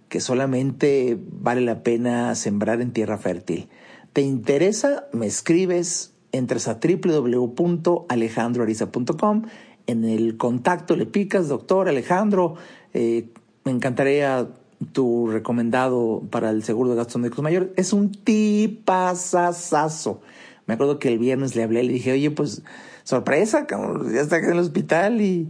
que 0.09 0.19
solamente 0.19 1.17
vale 1.41 1.61
la 1.61 1.81
pena 1.81 2.35
sembrar 2.35 2.81
en 2.81 2.91
tierra 2.91 3.17
fértil. 3.17 3.67
¿Te 4.13 4.21
interesa? 4.21 5.07
Me 5.11 5.25
escribes, 5.25 6.13
entras 6.31 6.67
a 6.67 6.79
www.alejandroariza.com, 6.79 9.41
en 9.87 10.03
el 10.03 10.37
contacto 10.37 10.95
le 10.95 11.07
picas, 11.07 11.47
doctor 11.47 11.89
Alejandro, 11.89 12.53
eh, 12.93 13.27
me 13.63 13.71
encantaría 13.71 14.47
tu 14.93 15.25
recomendado 15.25 16.21
para 16.29 16.51
el 16.51 16.63
seguro 16.63 16.91
de 16.91 16.97
gastos 16.97 17.19
médicos 17.19 17.41
mayores. 17.41 17.69
Es 17.75 17.91
un 17.91 18.11
tipazazazo. 18.11 20.21
Me 20.67 20.75
acuerdo 20.75 20.99
que 20.99 21.07
el 21.07 21.17
viernes 21.17 21.55
le 21.55 21.63
hablé, 21.63 21.81
le 21.81 21.93
dije, 21.93 22.11
oye, 22.11 22.29
pues 22.29 22.61
sorpresa, 23.03 23.65
ya 24.13 24.21
está 24.21 24.37
en 24.37 24.51
el 24.51 24.59
hospital 24.59 25.21
y 25.21 25.49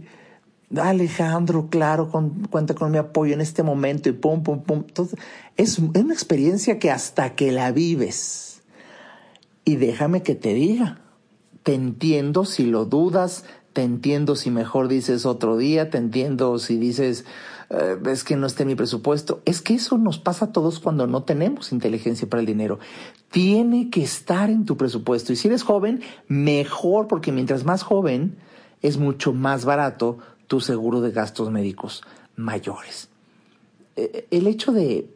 Alejandro, 0.76 1.68
claro, 1.70 2.10
cuenta 2.50 2.74
con 2.74 2.90
mi 2.90 2.98
apoyo 2.98 3.34
en 3.34 3.40
este 3.40 3.62
momento 3.62 4.08
y 4.08 4.12
pum, 4.12 4.42
pum, 4.42 4.62
pum. 4.62 4.84
Es 5.56 5.78
una 5.78 6.12
experiencia 6.12 6.78
que 6.78 6.90
hasta 6.90 7.34
que 7.34 7.52
la 7.52 7.70
vives, 7.70 8.62
y 9.64 9.76
déjame 9.76 10.22
que 10.22 10.34
te 10.34 10.54
diga, 10.54 11.00
te 11.62 11.74
entiendo 11.74 12.44
si 12.44 12.64
lo 12.64 12.84
dudas, 12.84 13.44
te 13.72 13.82
entiendo 13.82 14.36
si 14.36 14.50
mejor 14.50 14.88
dices 14.88 15.26
otro 15.26 15.56
día, 15.56 15.90
te 15.90 15.98
entiendo 15.98 16.58
si 16.58 16.76
dices, 16.76 17.24
eh, 17.70 17.98
es 18.06 18.22
que 18.22 18.36
no 18.36 18.46
esté 18.46 18.64
mi 18.64 18.76
presupuesto. 18.76 19.42
Es 19.44 19.60
que 19.60 19.74
eso 19.74 19.98
nos 19.98 20.18
pasa 20.18 20.46
a 20.46 20.52
todos 20.52 20.78
cuando 20.78 21.06
no 21.06 21.24
tenemos 21.24 21.72
inteligencia 21.72 22.28
para 22.28 22.40
el 22.40 22.46
dinero. 22.46 22.78
Tiene 23.30 23.90
que 23.90 24.02
estar 24.02 24.50
en 24.50 24.64
tu 24.64 24.76
presupuesto. 24.76 25.32
Y 25.32 25.36
si 25.36 25.48
eres 25.48 25.64
joven, 25.64 26.00
mejor, 26.28 27.08
porque 27.08 27.32
mientras 27.32 27.64
más 27.64 27.82
joven, 27.82 28.36
es 28.82 28.98
mucho 28.98 29.32
más 29.32 29.64
barato 29.64 30.18
tu 30.46 30.60
seguro 30.60 31.00
de 31.00 31.10
gastos 31.10 31.50
médicos 31.50 32.02
mayores. 32.36 33.08
Eh, 33.96 34.26
el 34.30 34.46
hecho 34.46 34.72
de 34.72 35.08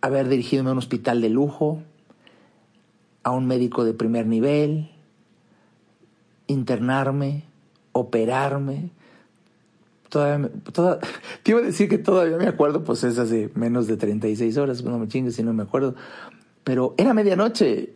haber 0.00 0.28
dirigido 0.28 0.68
a 0.68 0.72
un 0.72 0.78
hospital 0.78 1.20
de 1.20 1.30
lujo, 1.30 1.82
a 3.22 3.30
un 3.30 3.46
médico 3.46 3.84
de 3.84 3.94
primer 3.94 4.26
nivel, 4.26 4.90
internarme, 6.46 7.44
operarme. 7.92 8.90
Todavía, 10.08 10.50
te 11.42 11.50
iba 11.50 11.60
a 11.60 11.64
decir 11.64 11.88
que 11.88 11.98
todavía 11.98 12.36
me 12.36 12.48
acuerdo, 12.48 12.82
pues 12.82 13.04
es 13.04 13.18
hace 13.18 13.50
menos 13.54 13.86
de 13.86 13.96
36 13.96 14.56
horas, 14.56 14.82
no 14.82 14.98
me 14.98 15.08
chingues 15.08 15.36
si 15.36 15.42
no 15.42 15.52
me 15.52 15.62
acuerdo. 15.62 15.94
Pero 16.64 16.94
era 16.98 17.14
medianoche, 17.14 17.94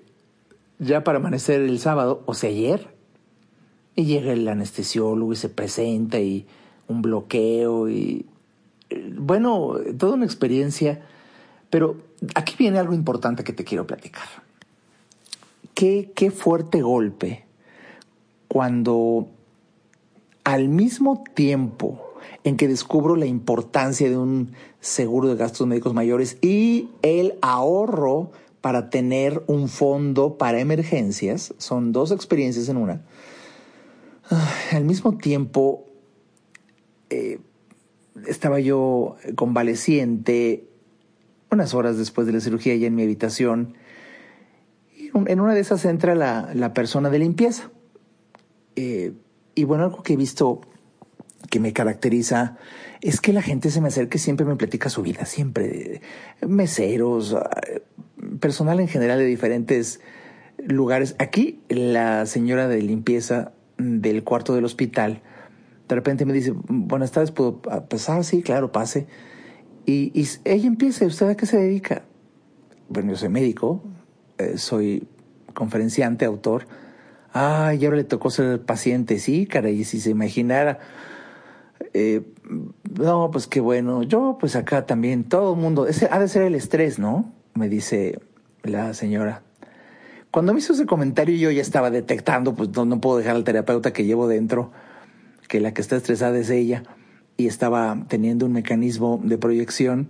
ya 0.79 1.05
para 1.05 1.19
amanecer 1.19 1.61
el 1.61 1.79
sábado, 1.79 2.23
o 2.27 2.35
sea, 2.35 2.51
ayer. 2.51 2.94
Y 3.97 4.05
llega 4.05 4.33
el 4.33 4.47
anestesiólogo 4.49 5.33
y 5.33 5.37
se 5.37 5.49
presenta 5.49 6.19
y 6.19 6.47
un 6.89 7.03
bloqueo 7.03 7.89
y... 7.89 8.27
Bueno, 9.17 9.75
toda 9.99 10.15
una 10.15 10.25
experiencia. 10.25 11.03
Pero 11.71 11.97
aquí 12.35 12.55
viene 12.59 12.79
algo 12.79 12.95
importante 12.95 13.45
que 13.45 13.53
te 13.53 13.65
quiero 13.65 13.87
platicar. 13.87 14.29
Qué, 15.75 16.13
qué 16.15 16.31
fuerte 16.31 16.83
golpe 16.83 17.45
cuando 18.49 19.29
al 20.45 20.69
mismo 20.69 21.25
tiempo 21.35 22.15
en 22.45 22.57
que 22.57 22.69
descubro 22.69 23.17
la 23.17 23.27
importancia 23.27 24.09
de 24.09 24.17
un 24.17 24.53
seguro 24.81 25.29
de 25.29 25.37
gastos 25.37 25.67
médicos 25.67 25.95
mayores 25.95 26.37
y 26.43 26.91
el 27.03 27.35
ahorro 27.41 28.31
para 28.61 28.91
tener 28.91 29.43
un 29.47 29.69
fondo 29.69 30.39
para 30.39 30.61
emergencias, 30.61 31.55
son 31.59 31.93
dos 31.93 32.13
experiencias 32.13 32.69
en 32.69 32.77
una, 32.77 33.03
al 34.73 34.85
mismo 34.85 35.17
tiempo 35.17 35.87
eh, 37.11 37.41
estaba 38.27 38.61
yo 38.61 39.17
convaleciente 39.35 40.69
unas 41.51 41.75
horas 41.75 41.99
después 41.99 42.27
de 42.27 42.33
la 42.33 42.41
cirugía 42.41 42.75
ya 42.75 42.87
en 42.87 42.95
mi 42.95 43.03
habitación 43.03 43.75
en 45.27 45.41
una 45.41 45.55
de 45.55 45.61
esas 45.61 45.85
entra 45.85 46.15
la, 46.15 46.51
la 46.55 46.75
persona 46.75 47.11
de 47.11 47.19
limpieza. 47.19 47.71
Eh, 48.77 49.13
y 49.55 49.65
bueno, 49.65 49.85
algo 49.85 50.03
que 50.03 50.15
he 50.15 50.17
visto 50.17 50.61
que 51.51 51.61
me 51.61 51.73
caracteriza 51.73 52.57
es 53.01 53.21
que 53.21 53.33
la 53.33 53.43
gente 53.43 53.71
se 53.71 53.81
me 53.81 53.89
acerca 53.89 54.17
y 54.17 54.21
siempre 54.21 54.45
me 54.45 54.57
platica 54.57 54.89
su 54.89 55.03
vida, 55.03 55.25
siempre. 55.25 56.01
Meseros, 56.47 57.33
eh, 57.35 57.83
personal 58.41 58.81
en 58.81 58.89
general 58.89 59.19
de 59.19 59.27
diferentes 59.27 60.01
lugares. 60.59 61.15
Aquí 61.19 61.61
la 61.69 62.27
señora 62.27 62.67
de 62.67 62.83
limpieza 62.83 63.53
del 63.79 64.25
cuarto 64.25 64.55
del 64.55 64.65
hospital 64.65 65.23
de 65.89 65.95
repente 65.95 66.25
me 66.25 66.33
dice, 66.33 66.55
buenas 66.69 67.13
tardes, 67.13 67.31
¿puedo 67.31 67.61
pasar? 67.61 68.25
Sí, 68.25 68.43
claro, 68.43 68.73
pase. 68.73 69.07
Y, 69.87 70.19
y 70.19 70.27
ella 70.45 70.67
empieza, 70.67 71.05
¿usted 71.05 71.29
a 71.29 71.37
qué 71.37 71.47
se 71.47 71.59
dedica? 71.59 72.05
Bueno, 72.89 73.13
yo 73.13 73.17
soy 73.17 73.29
médico, 73.29 73.83
eh, 74.39 74.57
soy 74.57 75.07
conferenciante, 75.53 76.25
autor. 76.25 76.67
Ay, 77.33 77.79
y 77.83 77.85
ahora 77.85 77.99
le 77.99 78.05
tocó 78.05 78.31
ser 78.31 78.63
paciente, 78.63 79.19
sí, 79.19 79.47
caray, 79.47 79.85
si 79.85 80.01
se 80.01 80.11
imaginara. 80.11 80.79
Eh, 81.93 82.23
no, 82.99 83.31
pues 83.31 83.47
qué 83.47 83.61
bueno. 83.61 84.05
Yo, 84.05 84.39
pues 84.41 84.57
acá 84.57 84.87
también, 84.87 85.25
todo 85.25 85.55
el 85.55 85.61
mundo, 85.61 85.87
ese 85.87 86.09
ha 86.11 86.19
de 86.19 86.29
ser 86.29 86.43
el 86.43 86.55
estrés, 86.55 86.99
¿no? 86.99 87.31
Me 87.55 87.69
dice 87.69 88.21
la 88.63 88.95
señora. 88.95 89.43
Cuando 90.35 90.53
me 90.53 90.59
hizo 90.59 90.73
ese 90.73 90.85
comentario 90.85 91.37
yo 91.37 91.53
ya 91.53 91.63
estaba 91.63 91.93
detectando, 91.93 92.57
pues 92.57 92.69
no, 92.71 93.01
puedo 93.01 93.19
dejar 93.19 93.37
al 93.37 93.45
terapeuta 93.45 93.93
que 93.93 94.05
llevo 94.05 94.27
dentro, 94.27 94.73
que 95.47 95.61
la 95.61 95.73
que 95.73 95.81
está 95.81 95.95
estresada 95.95 96.37
es 96.37 96.51
ella, 96.51 96.83
y 97.37 97.47
estaba 97.47 98.05
teniendo 98.09 98.45
un 98.45 98.53
mecanismo 98.53 99.21
de 99.23 99.39
proyección. 99.39 100.09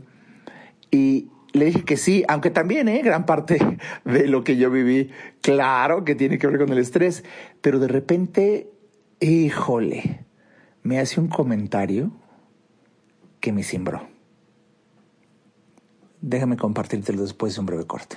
Y 0.90 1.28
le 1.52 1.66
dije 1.66 1.84
que 1.84 1.98
sí, 1.98 2.24
aunque 2.26 2.48
también, 2.48 2.88
¿eh? 2.88 3.02
Gran 3.02 3.26
parte 3.26 3.58
de 4.06 4.26
lo 4.26 4.44
que 4.44 4.56
yo 4.56 4.70
viví, 4.70 5.10
claro 5.42 6.06
que 6.06 6.14
tiene 6.14 6.38
que 6.38 6.46
ver 6.46 6.58
con 6.58 6.70
el 6.70 6.78
estrés, 6.78 7.22
pero 7.60 7.78
de 7.78 7.88
repente, 7.88 8.70
híjole, 9.20 10.24
me 10.82 11.00
hace 11.00 11.20
un 11.20 11.28
comentario 11.28 12.12
que 13.40 13.52
me 13.52 13.62
cimbró. 13.62 14.08
Déjame 16.22 16.56
compartírtelo 16.56 17.20
después 17.20 17.52
de 17.52 17.60
un 17.60 17.66
breve 17.66 17.84
corte. 17.84 18.16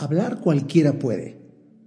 Hablar 0.00 0.38
cualquiera 0.38 1.00
puede, 1.00 1.38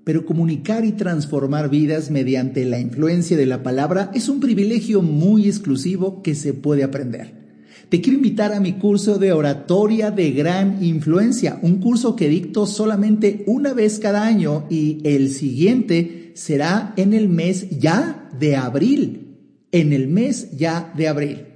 pero 0.04 0.26
comunicar 0.26 0.84
y 0.84 0.92
transformar 0.92 1.70
vidas 1.70 2.12
mediante 2.12 2.66
la 2.66 2.78
influencia 2.78 3.38
de 3.38 3.46
la 3.46 3.64
palabra 3.64 4.12
es 4.14 4.28
un 4.28 4.42
privilegio 4.42 5.02
muy 5.02 5.48
exclusivo 5.48 6.22
que 6.22 6.36
se 6.36 6.54
puede 6.54 6.84
aprender. 6.84 7.40
Te 7.88 8.02
quiero 8.02 8.18
invitar 8.18 8.52
a 8.52 8.60
mi 8.60 8.74
curso 8.74 9.18
de 9.18 9.32
oratoria 9.32 10.12
de 10.12 10.32
gran 10.32 10.84
influencia, 10.84 11.58
un 11.62 11.78
curso 11.78 12.18
que 12.18 12.28
dicto 12.28 12.68
solamente 12.68 13.46
una 13.48 13.74
vez 13.74 13.98
cada 13.98 14.26
año 14.26 14.66
y 14.70 15.00
el 15.06 15.30
siguiente 15.30 16.34
será 16.36 16.94
en 16.98 17.14
el 17.14 17.30
mes 17.30 17.80
ya 17.80 18.30
de 18.38 18.58
abril, 18.58 19.38
en 19.72 19.94
el 19.94 20.10
mes 20.10 20.52
ya 20.58 20.92
de 20.98 21.08
abril. 21.08 21.51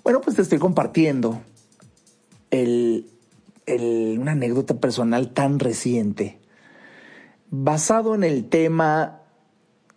Bueno, 0.04 0.20
pues 0.20 0.36
te 0.36 0.42
estoy 0.42 0.58
compartiendo 0.58 1.40
una 2.52 4.32
anécdota 4.32 4.78
personal 4.78 5.32
tan 5.32 5.58
reciente, 5.58 6.40
basado 7.48 8.14
en 8.14 8.22
el 8.22 8.50
tema 8.50 9.22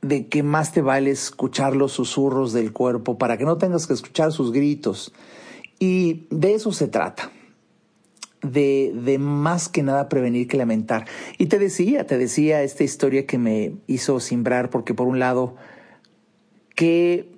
de 0.02 0.30
que 0.30 0.42
más 0.42 0.72
te 0.72 0.82
vale 0.82 1.12
escuchar 1.12 1.76
los 1.76 1.92
susurros 1.92 2.54
del 2.54 2.72
cuerpo 2.72 3.18
para 3.18 3.38
que 3.38 3.44
no 3.44 3.58
tengas 3.58 3.86
que 3.86 3.96
escuchar 3.96 4.32
sus 4.32 4.54
gritos. 4.54 5.12
Y 5.78 6.26
de 6.30 6.54
eso 6.54 6.72
se 6.72 6.88
trata. 6.88 7.34
De, 8.42 9.18
más 9.20 9.70
que 9.70 9.84
nada 9.84 10.10
prevenir 10.10 10.48
que 10.48 10.58
lamentar. 10.58 11.06
Y 11.38 11.46
te 11.46 11.60
decía, 11.60 12.08
te 12.08 12.18
decía 12.18 12.64
esta 12.64 12.84
historia 12.84 13.28
que 13.28 13.38
me 13.38 13.74
hizo 13.88 14.20
simbrar, 14.20 14.70
porque 14.70 14.94
por 14.94 15.08
un 15.08 15.20
lado, 15.20 15.56
¿qué 16.76 17.30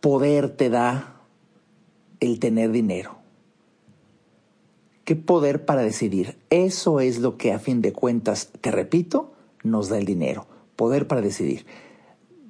poder 0.00 0.50
te 0.50 0.68
da 0.68 1.22
el 2.20 2.38
tener 2.38 2.70
dinero? 2.70 3.16
¿Qué 5.04 5.16
poder 5.16 5.64
para 5.64 5.82
decidir? 5.82 6.36
Eso 6.50 7.00
es 7.00 7.20
lo 7.20 7.38
que 7.38 7.52
a 7.52 7.58
fin 7.58 7.80
de 7.80 7.92
cuentas, 7.92 8.50
te 8.60 8.70
repito, 8.70 9.32
nos 9.62 9.88
da 9.88 9.98
el 9.98 10.04
dinero. 10.04 10.46
Poder 10.74 11.06
para 11.06 11.22
decidir. 11.22 11.64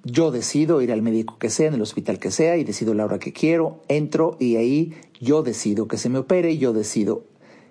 Yo 0.04 0.30
decido 0.30 0.80
ir 0.82 0.92
al 0.92 1.02
médico 1.02 1.36
que 1.38 1.50
sea, 1.50 1.68
en 1.68 1.74
el 1.74 1.82
hospital 1.82 2.18
que 2.18 2.30
sea, 2.30 2.56
y 2.56 2.64
decido 2.64 2.94
la 2.94 3.04
hora 3.04 3.18
que 3.18 3.32
quiero, 3.32 3.82
entro 3.88 4.36
y 4.38 4.56
ahí 4.56 4.94
yo 5.20 5.42
decido 5.42 5.88
que 5.88 5.98
se 5.98 6.08
me 6.08 6.18
opere, 6.18 6.58
yo 6.58 6.72
decido. 6.72 7.24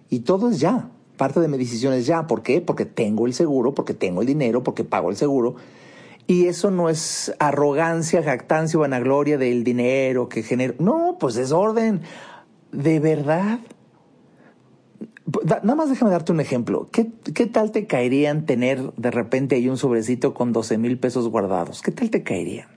Y 0.10 0.20
todo 0.20 0.50
es 0.50 0.60
ya. 0.60 0.90
Parte 1.18 1.40
de 1.40 1.48
mi 1.48 1.58
decisión 1.58 1.94
es 1.94 2.06
ya. 2.06 2.28
¿Por 2.28 2.44
qué? 2.44 2.62
Porque 2.62 2.86
tengo 2.86 3.26
el 3.26 3.34
seguro, 3.34 3.74
porque 3.74 3.94
tengo 3.94 4.22
el 4.22 4.28
dinero, 4.28 4.64
porque 4.64 4.84
pago 4.84 5.10
el 5.10 5.16
seguro. 5.16 5.56
Y 6.28 6.48
eso 6.48 6.72
no 6.72 6.90
es 6.90 7.34
arrogancia, 7.40 8.24
jactancia 8.24 8.78
o 8.78 8.82
vanagloria 8.82 9.38
del 9.38 9.64
dinero 9.64 10.28
que 10.28 10.44
genera. 10.44 10.74
No, 10.80 11.18
pues 11.20 11.38
es 11.38 11.52
orden. 11.52 12.02
De 12.72 13.00
verdad, 13.00 13.60
Nada 15.44 15.76
más 15.76 15.90
déjame 15.90 16.12
darte 16.12 16.32
un 16.32 16.40
ejemplo. 16.40 16.88
¿Qué, 16.92 17.12
¿Qué, 17.34 17.48
tal 17.48 17.72
te 17.72 17.88
caerían 17.88 18.46
tener 18.46 18.94
de 18.94 19.10
repente 19.10 19.56
ahí 19.56 19.68
un 19.68 19.78
sobrecito 19.78 20.36
con 20.36 20.54
12 20.54 20.78
mil 20.78 21.00
pesos 21.00 21.28
guardados? 21.30 21.82
¿Qué 21.82 21.92
tal 21.92 22.12
te 22.12 22.22
caerían? 22.22 22.68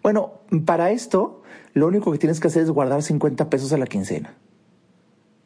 Bueno, 0.00 0.34
para 0.64 0.92
esto, 0.92 1.42
lo 1.74 1.88
único 1.88 2.12
que 2.12 2.18
tienes 2.18 2.38
que 2.38 2.46
hacer 2.46 2.62
es 2.62 2.70
guardar 2.70 3.02
50 3.02 3.50
pesos 3.50 3.72
a 3.72 3.78
la 3.78 3.86
quincena 3.86 4.36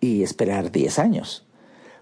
y 0.04 0.22
esperar 0.22 0.72
10 0.72 0.98
años. 0.98 1.46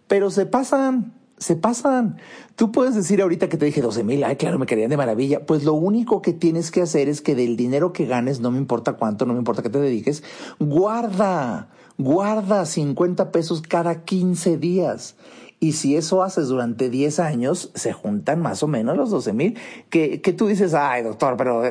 Pero 0.08 0.30
se 0.30 0.46
pasan, 0.46 1.14
se 1.38 1.56
pasan. 1.56 2.18
Tú 2.56 2.72
puedes 2.72 2.94
decir 2.94 3.22
ahorita 3.22 3.48
que 3.48 3.56
te 3.56 3.66
dije 3.66 3.80
12 3.80 4.04
mil, 4.04 4.24
ay, 4.24 4.36
claro, 4.36 4.58
me 4.58 4.66
caerían 4.66 4.90
de 4.90 4.96
maravilla. 4.96 5.46
Pues 5.46 5.64
lo 5.64 5.74
único 5.74 6.22
que 6.22 6.32
tienes 6.32 6.70
que 6.70 6.82
hacer 6.82 7.08
es 7.08 7.20
que 7.20 7.34
del 7.34 7.56
dinero 7.56 7.92
que 7.92 8.06
ganes, 8.06 8.40
no 8.40 8.50
me 8.50 8.58
importa 8.58 8.94
cuánto, 8.94 9.26
no 9.26 9.32
me 9.32 9.38
importa 9.38 9.62
que 9.62 9.70
te 9.70 9.78
dediques, 9.78 10.22
guarda 10.58 11.68
Guarda 11.98 12.64
50 12.64 13.30
pesos 13.32 13.62
cada 13.62 14.04
15 14.04 14.56
días. 14.56 15.16
Y 15.60 15.72
si 15.72 15.96
eso 15.96 16.22
haces 16.24 16.48
durante 16.48 16.90
10 16.90 17.20
años, 17.20 17.70
se 17.74 17.92
juntan 17.92 18.40
más 18.40 18.62
o 18.62 18.68
menos 18.68 18.96
los 18.96 19.10
12 19.10 19.32
mil. 19.32 19.58
Que, 19.90 20.20
que 20.20 20.32
tú 20.32 20.48
dices, 20.48 20.74
ay, 20.74 21.04
doctor, 21.04 21.36
pero, 21.36 21.62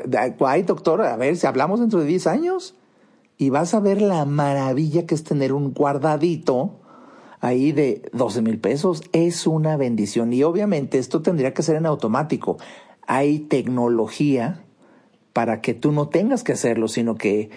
ay, 0.48 0.64
doctor, 0.64 1.02
a 1.02 1.18
ver, 1.18 1.36
si 1.36 1.48
hablamos 1.48 1.80
dentro 1.80 2.00
de 2.00 2.06
10 2.06 2.28
años. 2.28 2.76
Y 3.42 3.50
vas 3.50 3.74
a 3.74 3.80
ver 3.80 4.04
la 4.04 4.24
maravilla 4.26 5.08
que 5.08 5.16
es 5.16 5.24
tener 5.24 5.52
un 5.52 5.74
guardadito 5.74 6.80
ahí 7.40 7.72
de 7.72 8.08
12 8.14 8.44
mil 8.44 8.60
pesos. 8.60 9.02
Es 9.14 9.48
una 9.48 9.78
bendición. 9.78 10.32
Y 10.32 10.44
obviamente 10.44 11.00
esto 11.00 11.24
tendría 11.24 11.52
que 11.52 11.64
ser 11.64 11.76
en 11.78 11.88
automático. 11.88 12.58
Hay 13.08 13.40
tecnología 13.40 14.64
para 15.34 15.60
que 15.60 15.74
tú 15.74 15.92
no 15.92 16.08
tengas 16.08 16.44
que 16.44 16.52
hacerlo, 16.52 16.88
sino 16.88 17.16
que 17.16 17.50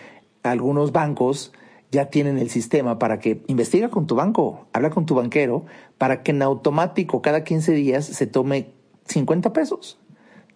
algunos 0.42 0.90
bancos 0.92 1.53
ya 1.92 2.07
tienen 2.07 2.38
el 2.38 2.49
sistema 2.49 2.99
para 2.99 3.18
que 3.18 3.42
investiga 3.47 3.90
con 3.90 4.07
tu 4.07 4.14
banco, 4.14 4.66
habla 4.73 4.88
con 4.88 5.05
tu 5.05 5.14
banquero, 5.14 5.66
para 5.99 6.23
que 6.23 6.31
en 6.31 6.40
automático 6.40 7.20
cada 7.20 7.44
15 7.44 7.73
días 7.73 8.07
se 8.07 8.27
tome 8.27 8.73
50 9.05 9.53
pesos 9.53 9.99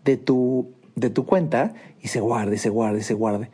de 0.07 0.17
tu, 0.17 0.73
de 0.97 1.11
tu 1.11 1.27
cuenta 1.27 1.75
y 2.01 2.09
se 2.09 2.21
guarde, 2.21 2.57
se 2.57 2.71
guarde, 2.71 3.03
se 3.03 3.13
guarde. 3.13 3.51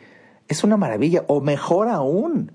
Es 0.49 0.65
una 0.65 0.77
maravilla, 0.77 1.25
o 1.29 1.41
mejor 1.41 1.89
aún, 1.89 2.53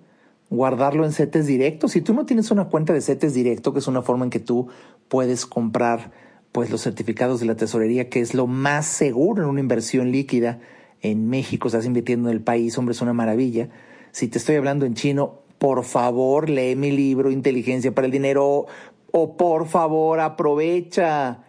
guardarlo 0.50 1.06
en 1.06 1.12
CETES 1.12 1.46
directos. 1.48 1.92
Si 1.92 2.02
tú 2.02 2.14
no 2.14 2.26
tienes 2.26 2.52
una 2.52 2.66
cuenta 2.66 2.94
de 2.94 3.02
CETES 3.02 3.34
directo, 3.34 3.74
que 3.74 3.80
es 3.80 3.88
una 3.88 4.02
forma 4.02 4.26
en 4.26 4.32
que 4.32 4.40
tú 4.40 4.68
puedes 5.08 5.46
comprar 5.46 6.12
pues 6.52 6.72
los 6.72 6.82
certificados 6.82 7.40
de 7.40 7.46
la 7.46 7.56
tesorería, 7.56 8.10
que 8.10 8.22
es 8.22 8.34
lo 8.34 8.48
más 8.48 8.86
seguro 8.86 9.44
en 9.44 9.50
una 9.50 9.60
inversión 9.60 10.12
líquida 10.12 10.60
en 11.02 11.30
México, 11.30 11.68
estás 11.68 11.86
invirtiendo 11.86 12.30
en 12.30 12.36
el 12.36 12.42
país, 12.42 12.78
hombre, 12.78 12.94
es 12.94 13.02
una 13.02 13.14
maravilla. 13.14 13.70
Si 14.12 14.28
te 14.28 14.40
estoy 14.40 14.56
hablando 14.56 14.86
en 14.86 14.96
chino, 14.96 15.42
por 15.60 15.84
favor, 15.84 16.50
lee 16.50 16.76
mi 16.76 16.92
libro 16.92 17.32
Inteligencia 17.32 17.94
para 17.94 18.06
el 18.06 18.12
Dinero 18.12 18.66
o 19.12 19.38
por 19.38 19.68
favor, 19.68 20.20
aprovecha 20.20 21.44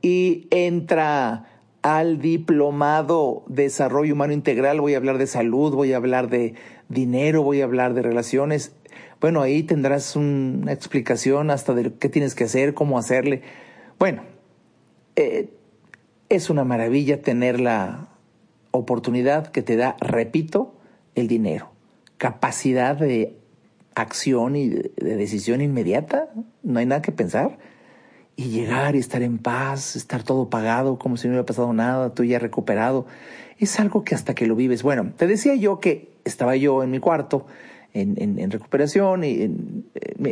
y 0.00 0.46
entra 0.50 1.55
al 1.86 2.18
diplomado 2.18 3.44
Desarrollo 3.46 4.12
Humano 4.12 4.32
Integral. 4.32 4.80
Voy 4.80 4.94
a 4.94 4.96
hablar 4.96 5.18
de 5.18 5.28
salud, 5.28 5.72
voy 5.72 5.92
a 5.92 5.98
hablar 5.98 6.28
de 6.28 6.54
dinero, 6.88 7.44
voy 7.44 7.60
a 7.60 7.64
hablar 7.64 7.94
de 7.94 8.02
relaciones. 8.02 8.72
Bueno, 9.20 9.40
ahí 9.40 9.62
tendrás 9.62 10.16
una 10.16 10.72
explicación 10.72 11.48
hasta 11.52 11.74
de 11.74 11.92
qué 11.92 12.08
tienes 12.08 12.34
que 12.34 12.42
hacer, 12.42 12.74
cómo 12.74 12.98
hacerle. 12.98 13.42
Bueno, 14.00 14.22
eh, 15.14 15.48
es 16.28 16.50
una 16.50 16.64
maravilla 16.64 17.22
tener 17.22 17.60
la 17.60 18.08
oportunidad 18.72 19.46
que 19.52 19.62
te 19.62 19.76
da, 19.76 19.96
repito, 20.00 20.74
el 21.14 21.28
dinero. 21.28 21.70
Capacidad 22.18 22.96
de 22.96 23.36
acción 23.94 24.56
y 24.56 24.70
de, 24.70 24.90
decisión 24.96 25.60
inmediata, 25.60 26.30
no 26.64 26.80
hay 26.80 26.86
nada 26.86 27.00
que 27.00 27.12
pensar. 27.12 27.58
Y 28.36 28.50
llegar 28.50 28.94
y 28.96 28.98
estar 28.98 29.22
en 29.22 29.38
paz, 29.38 29.96
estar 29.96 30.22
todo 30.22 30.50
pagado, 30.50 30.98
como 30.98 31.16
si 31.16 31.26
no 31.26 31.32
hubiera 31.32 31.46
pasado 31.46 31.72
nada, 31.72 32.14
tú 32.14 32.22
ya 32.22 32.38
recuperado, 32.38 33.06
es 33.58 33.80
algo 33.80 34.04
que 34.04 34.14
hasta 34.14 34.34
que 34.34 34.46
lo 34.46 34.54
vives. 34.54 34.82
Bueno, 34.82 35.12
te 35.16 35.26
decía 35.26 35.54
yo 35.54 35.80
que 35.80 36.10
estaba 36.24 36.54
yo 36.56 36.82
en 36.82 36.90
mi 36.90 36.98
cuarto, 36.98 37.46
en, 37.94 38.50
recuperación, 38.50 39.24
y 39.24 39.38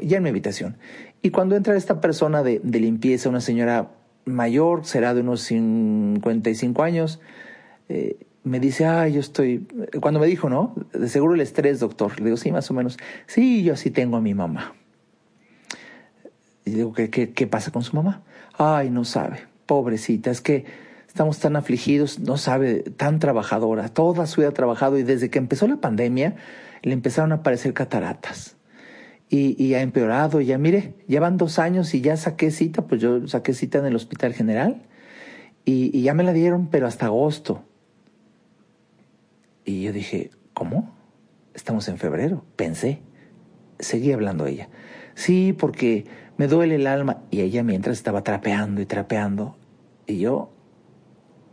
ya 0.02 0.18
en 0.18 0.22
mi 0.22 0.28
habitación. 0.28 0.76
Y 1.22 1.30
cuando 1.30 1.56
entra 1.56 1.76
esta 1.76 2.02
persona 2.02 2.42
de, 2.42 2.60
de 2.62 2.80
limpieza, 2.80 3.30
una 3.30 3.40
señora 3.40 3.90
mayor, 4.26 4.84
será 4.84 5.14
de 5.14 5.20
unos 5.20 5.42
55 5.42 6.82
años, 6.82 7.20
eh, 7.88 8.18
me 8.42 8.60
dice, 8.60 8.84
ah, 8.84 9.08
yo 9.08 9.20
estoy, 9.20 9.66
cuando 10.00 10.20
me 10.20 10.26
dijo, 10.26 10.50
¿no? 10.50 10.74
De 10.92 11.08
seguro 11.08 11.34
el 11.34 11.40
estrés, 11.40 11.80
doctor. 11.80 12.18
Le 12.18 12.26
digo, 12.26 12.36
sí, 12.36 12.52
más 12.52 12.70
o 12.70 12.74
menos. 12.74 12.98
Sí, 13.26 13.62
yo 13.62 13.72
así 13.72 13.90
tengo 13.90 14.18
a 14.18 14.20
mi 14.20 14.34
mamá. 14.34 14.74
Y 16.64 16.70
digo, 16.72 16.92
¿qué, 16.92 17.10
qué, 17.10 17.32
qué 17.32 17.46
pasa 17.46 17.70
con 17.70 17.82
su 17.82 17.94
mamá? 17.96 18.22
Ay, 18.56 18.90
no 18.90 19.04
sabe, 19.04 19.40
pobrecita, 19.66 20.30
es 20.30 20.40
que 20.40 20.64
estamos 21.06 21.38
tan 21.38 21.56
afligidos, 21.56 22.18
no 22.18 22.36
sabe, 22.36 22.80
tan 22.80 23.18
trabajadora, 23.18 23.88
toda 23.88 24.26
su 24.26 24.40
vida 24.40 24.50
ha 24.50 24.54
trabajado 24.54 24.98
y 24.98 25.02
desde 25.02 25.30
que 25.30 25.38
empezó 25.38 25.68
la 25.68 25.76
pandemia 25.76 26.36
le 26.82 26.92
empezaron 26.92 27.32
a 27.32 27.36
aparecer 27.36 27.72
cataratas. 27.72 28.56
Y, 29.30 29.60
y 29.62 29.74
ha 29.74 29.80
empeorado, 29.80 30.40
ya 30.40 30.58
mire, 30.58 30.94
ya 31.08 31.20
van 31.20 31.36
dos 31.36 31.58
años 31.58 31.94
y 31.94 32.00
ya 32.00 32.16
saqué 32.16 32.50
cita, 32.50 32.86
pues 32.86 33.00
yo 33.00 33.26
saqué 33.26 33.54
cita 33.54 33.78
en 33.78 33.86
el 33.86 33.96
Hospital 33.96 34.34
General 34.34 34.82
y, 35.64 35.96
y 35.96 36.02
ya 36.02 36.14
me 36.14 36.24
la 36.24 36.32
dieron, 36.32 36.68
pero 36.68 36.86
hasta 36.86 37.06
agosto. 37.06 37.64
Y 39.64 39.82
yo 39.82 39.92
dije, 39.92 40.30
¿cómo? 40.52 40.94
Estamos 41.54 41.88
en 41.88 41.98
febrero, 41.98 42.44
pensé. 42.56 43.00
Seguí 43.78 44.12
hablando 44.12 44.46
ella. 44.46 44.68
Sí, 45.14 45.52
porque 45.52 46.06
me 46.36 46.48
duele 46.48 46.76
el 46.76 46.86
alma. 46.86 47.22
Y 47.30 47.40
ella 47.40 47.62
mientras 47.62 47.96
estaba 47.96 48.22
trapeando 48.22 48.80
y 48.80 48.86
trapeando. 48.86 49.56
Y 50.06 50.18
yo 50.18 50.50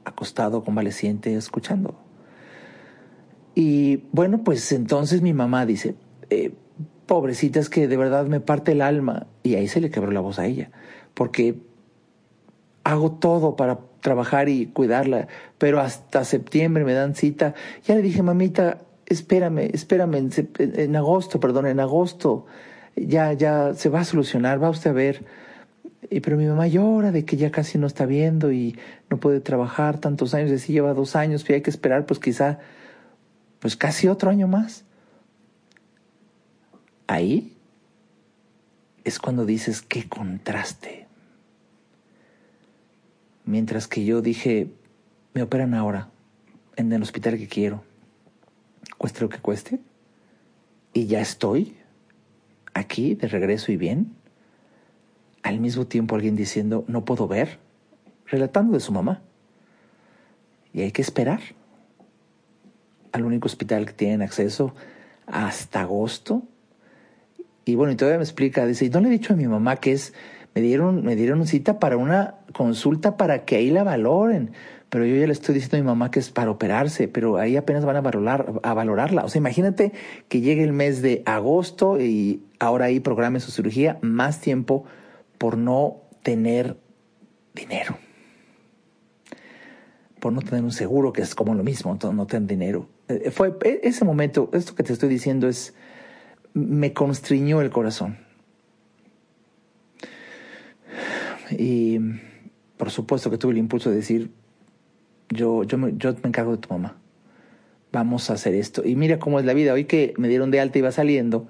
acostado, 0.04 0.64
convaleciente, 0.64 1.36
escuchando. 1.36 1.96
Y 3.56 4.04
bueno, 4.12 4.44
pues 4.44 4.72
entonces 4.72 5.22
mi 5.22 5.34
mamá 5.34 5.66
dice, 5.66 5.96
eh, 6.30 6.54
pobrecita, 7.06 7.60
es 7.60 7.70
que 7.70 7.88
de 7.88 7.98
verdad 7.98 8.26
me 8.26 8.40
parte 8.40 8.72
el 8.72 8.82
alma. 8.82 9.28
Y 9.44 9.56
ahí 9.56 9.68
se 9.68 9.82
le 9.82 9.90
quebró 9.90 10.12
la 10.12 10.22
voz 10.22 10.40
a 10.40 10.46
ella. 10.46 10.72
Porque 11.14 11.60
hago 12.84 13.12
todo 13.12 13.56
para 13.56 13.80
trabajar 14.02 14.50
y 14.50 14.68
cuidarla, 14.68 15.28
pero 15.58 15.80
hasta 15.80 16.24
septiembre 16.24 16.84
me 16.84 16.94
dan 16.94 17.16
cita. 17.16 17.54
Ya 17.86 17.96
le 17.96 18.02
dije, 18.02 18.24
mamita, 18.24 18.80
espérame, 19.06 19.70
espérame, 19.74 20.30
en, 20.58 20.96
agosto, 20.96 21.40
perdón, 21.40 21.68
en 21.68 21.80
agosto, 21.80 22.46
ya, 22.96 23.34
ya 23.34 23.74
se 23.74 23.90
va 23.90 24.02
a 24.02 24.06
solucionar, 24.06 24.62
va 24.62 24.70
usted 24.70 24.92
a 24.92 24.94
ver. 24.94 25.26
Y, 26.10 26.20
pero 26.20 26.38
mi 26.38 26.46
mamá 26.46 26.68
llora 26.68 27.12
de 27.12 27.26
que 27.26 27.38
ya 27.38 27.52
casi 27.52 27.78
no 27.78 27.88
está 27.88 28.06
viendo 28.06 28.52
y 28.52 28.78
no 29.10 29.18
puede 29.18 29.40
trabajar 29.40 30.00
tantos 30.00 30.34
años, 30.34 30.52
así 30.52 30.74
lleva 30.74 30.94
dos 30.94 31.16
años, 31.16 31.48
y 31.50 31.54
hay 31.54 31.62
que 31.62 31.70
esperar 31.70 32.06
pues 32.06 32.20
quizá, 32.20 32.60
pues 33.60 33.76
casi 33.76 34.08
otro 34.08 34.30
año 34.30 34.48
más. 34.48 34.84
Ahí 37.08 37.58
es 39.04 39.20
cuando 39.20 39.46
dices, 39.46 39.82
qué 39.82 40.08
contraste 40.08 41.02
Mientras 43.46 43.88
que 43.88 44.06
yo 44.06 44.22
dije, 44.22 44.70
me 45.34 45.42
operan 45.42 45.74
ahora, 45.74 46.10
en 46.76 46.92
el 46.94 47.02
hospital 47.02 47.38
que 47.38 47.48
quiero, 47.48 47.84
cueste 48.98 49.22
lo 49.22 49.30
que 49.30 49.40
cueste, 49.40 49.80
y 50.94 51.08
ya 51.08 51.22
estoy 51.22 51.76
aquí 52.82 53.16
de 53.16 53.28
regreso 53.28 53.72
y 53.72 53.78
bien. 53.78 54.14
Al 55.44 55.60
mismo 55.60 55.88
tiempo 55.88 56.16
alguien 56.16 56.36
diciendo, 56.36 56.84
no 56.88 57.06
puedo 57.06 57.28
ver, 57.28 57.60
relatando 58.28 58.74
de 58.74 58.80
su 58.80 58.92
mamá. 58.92 59.22
Y 60.74 60.82
hay 60.82 60.92
que 60.92 61.02
esperar 61.02 61.42
al 63.12 63.26
único 63.26 63.48
hospital 63.48 63.86
que 63.86 63.94
tienen 63.94 64.22
acceso 64.22 64.74
hasta 65.26 65.82
agosto. 65.82 66.44
Y 67.66 67.76
bueno, 67.76 67.94
y 67.94 67.96
todavía 67.96 68.18
me 68.18 68.24
explica, 68.24 68.66
dice, 68.66 68.86
¿y 68.86 68.90
no 68.90 69.00
le 69.02 69.08
he 69.08 69.12
dicho 69.12 69.34
a 69.34 69.36
mi 69.36 69.48
mamá 69.48 69.78
que 69.78 69.94
es 69.94 70.14
me 70.54 70.62
dieron, 70.62 71.04
me 71.04 71.16
dieron 71.16 71.46
cita 71.48 71.80
para 71.80 71.98
una 71.98 72.36
consulta 72.54 73.16
para 73.16 73.46
que 73.46 73.56
ahí 73.56 73.70
la 73.70 73.84
valoren. 73.84 74.52
Pero 74.90 75.06
yo 75.06 75.16
ya 75.16 75.26
le 75.26 75.32
estoy 75.32 75.56
diciendo 75.56 75.78
a 75.78 75.80
mi 75.80 75.86
mamá 75.86 76.12
que 76.12 76.20
es 76.20 76.30
para 76.30 76.52
operarse, 76.52 77.08
pero 77.08 77.38
ahí 77.38 77.56
apenas 77.56 77.86
van 77.86 77.96
a, 77.96 78.02
valorar, 78.02 78.52
a 78.62 78.74
valorarla. 78.74 79.24
O 79.24 79.30
sea, 79.30 79.40
imagínate 79.40 79.94
que 80.28 80.42
llegue 80.42 80.64
el 80.64 80.74
mes 80.74 81.02
de 81.02 81.24
agosto 81.26 82.02
y 82.02 82.42
ahora 82.62 82.86
ahí 82.86 83.00
programe 83.00 83.40
su 83.40 83.52
cirugía, 83.52 83.98
más 84.02 84.40
tiempo 84.40 84.86
por 85.38 85.58
no 85.58 86.04
tener 86.22 86.78
dinero. 87.56 87.98
Por 90.20 90.32
no 90.32 90.42
tener 90.42 90.64
un 90.64 90.72
seguro, 90.72 91.12
que 91.12 91.24
es 91.24 91.34
como 91.34 91.56
lo 91.56 91.64
mismo, 91.64 91.98
no 92.14 92.28
tener 92.28 92.48
dinero. 92.48 92.88
Eh, 93.08 93.32
fue 93.32 93.58
e, 93.64 93.82
ese 93.84 94.06
momento, 94.06 94.52
esto 94.54 94.76
que 94.76 94.84
te 94.84 94.94
estoy 94.94 95.10
diciendo 95.10 95.48
es, 95.48 95.74
me 96.54 96.94
constriñó 96.94 97.62
el 97.62 97.72
corazón 97.72 98.18
Y 101.58 102.00
por 102.78 102.92
supuesto 102.92 103.30
que 103.32 103.38
tuve 103.38 103.54
el 103.54 103.58
impulso 103.58 103.90
de 103.90 103.96
decir, 103.96 104.32
yo, 105.30 105.64
yo 105.64 105.78
me 105.78 105.90
encargo 105.90 106.52
de 106.52 106.58
tu 106.60 106.70
mamá. 106.70 106.98
Vamos 107.92 108.30
a 108.30 108.34
hacer 108.34 108.54
esto. 108.54 108.84
Y 108.86 108.96
mira 108.96 109.18
cómo 109.18 109.40
es 109.40 109.46
la 109.46 109.54
vida. 109.54 109.74
Hoy 109.74 109.86
que 109.86 110.14
me 110.18 110.28
dieron 110.28 110.52
de 110.52 110.60
alta 110.60 110.78
y 110.78 110.80
iba 110.80 110.92
saliendo, 110.92 111.48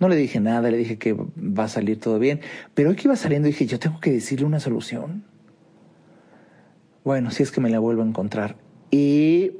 no 0.00 0.08
le 0.08 0.16
dije 0.16 0.40
nada, 0.40 0.70
le 0.70 0.76
dije 0.76 0.98
que 0.98 1.12
va 1.12 1.64
a 1.64 1.68
salir 1.68 2.00
todo 2.00 2.18
bien. 2.18 2.40
Pero 2.74 2.90
hoy 2.90 2.96
que 2.96 3.08
iba 3.08 3.16
saliendo 3.16 3.46
dije, 3.46 3.66
yo 3.66 3.78
tengo 3.78 4.00
que 4.00 4.12
decirle 4.12 4.46
una 4.46 4.60
solución. 4.60 5.24
Bueno, 7.04 7.30
si 7.30 7.42
es 7.42 7.50
que 7.50 7.60
me 7.60 7.70
la 7.70 7.78
vuelvo 7.78 8.02
a 8.02 8.06
encontrar. 8.06 8.56
Y 8.90 9.52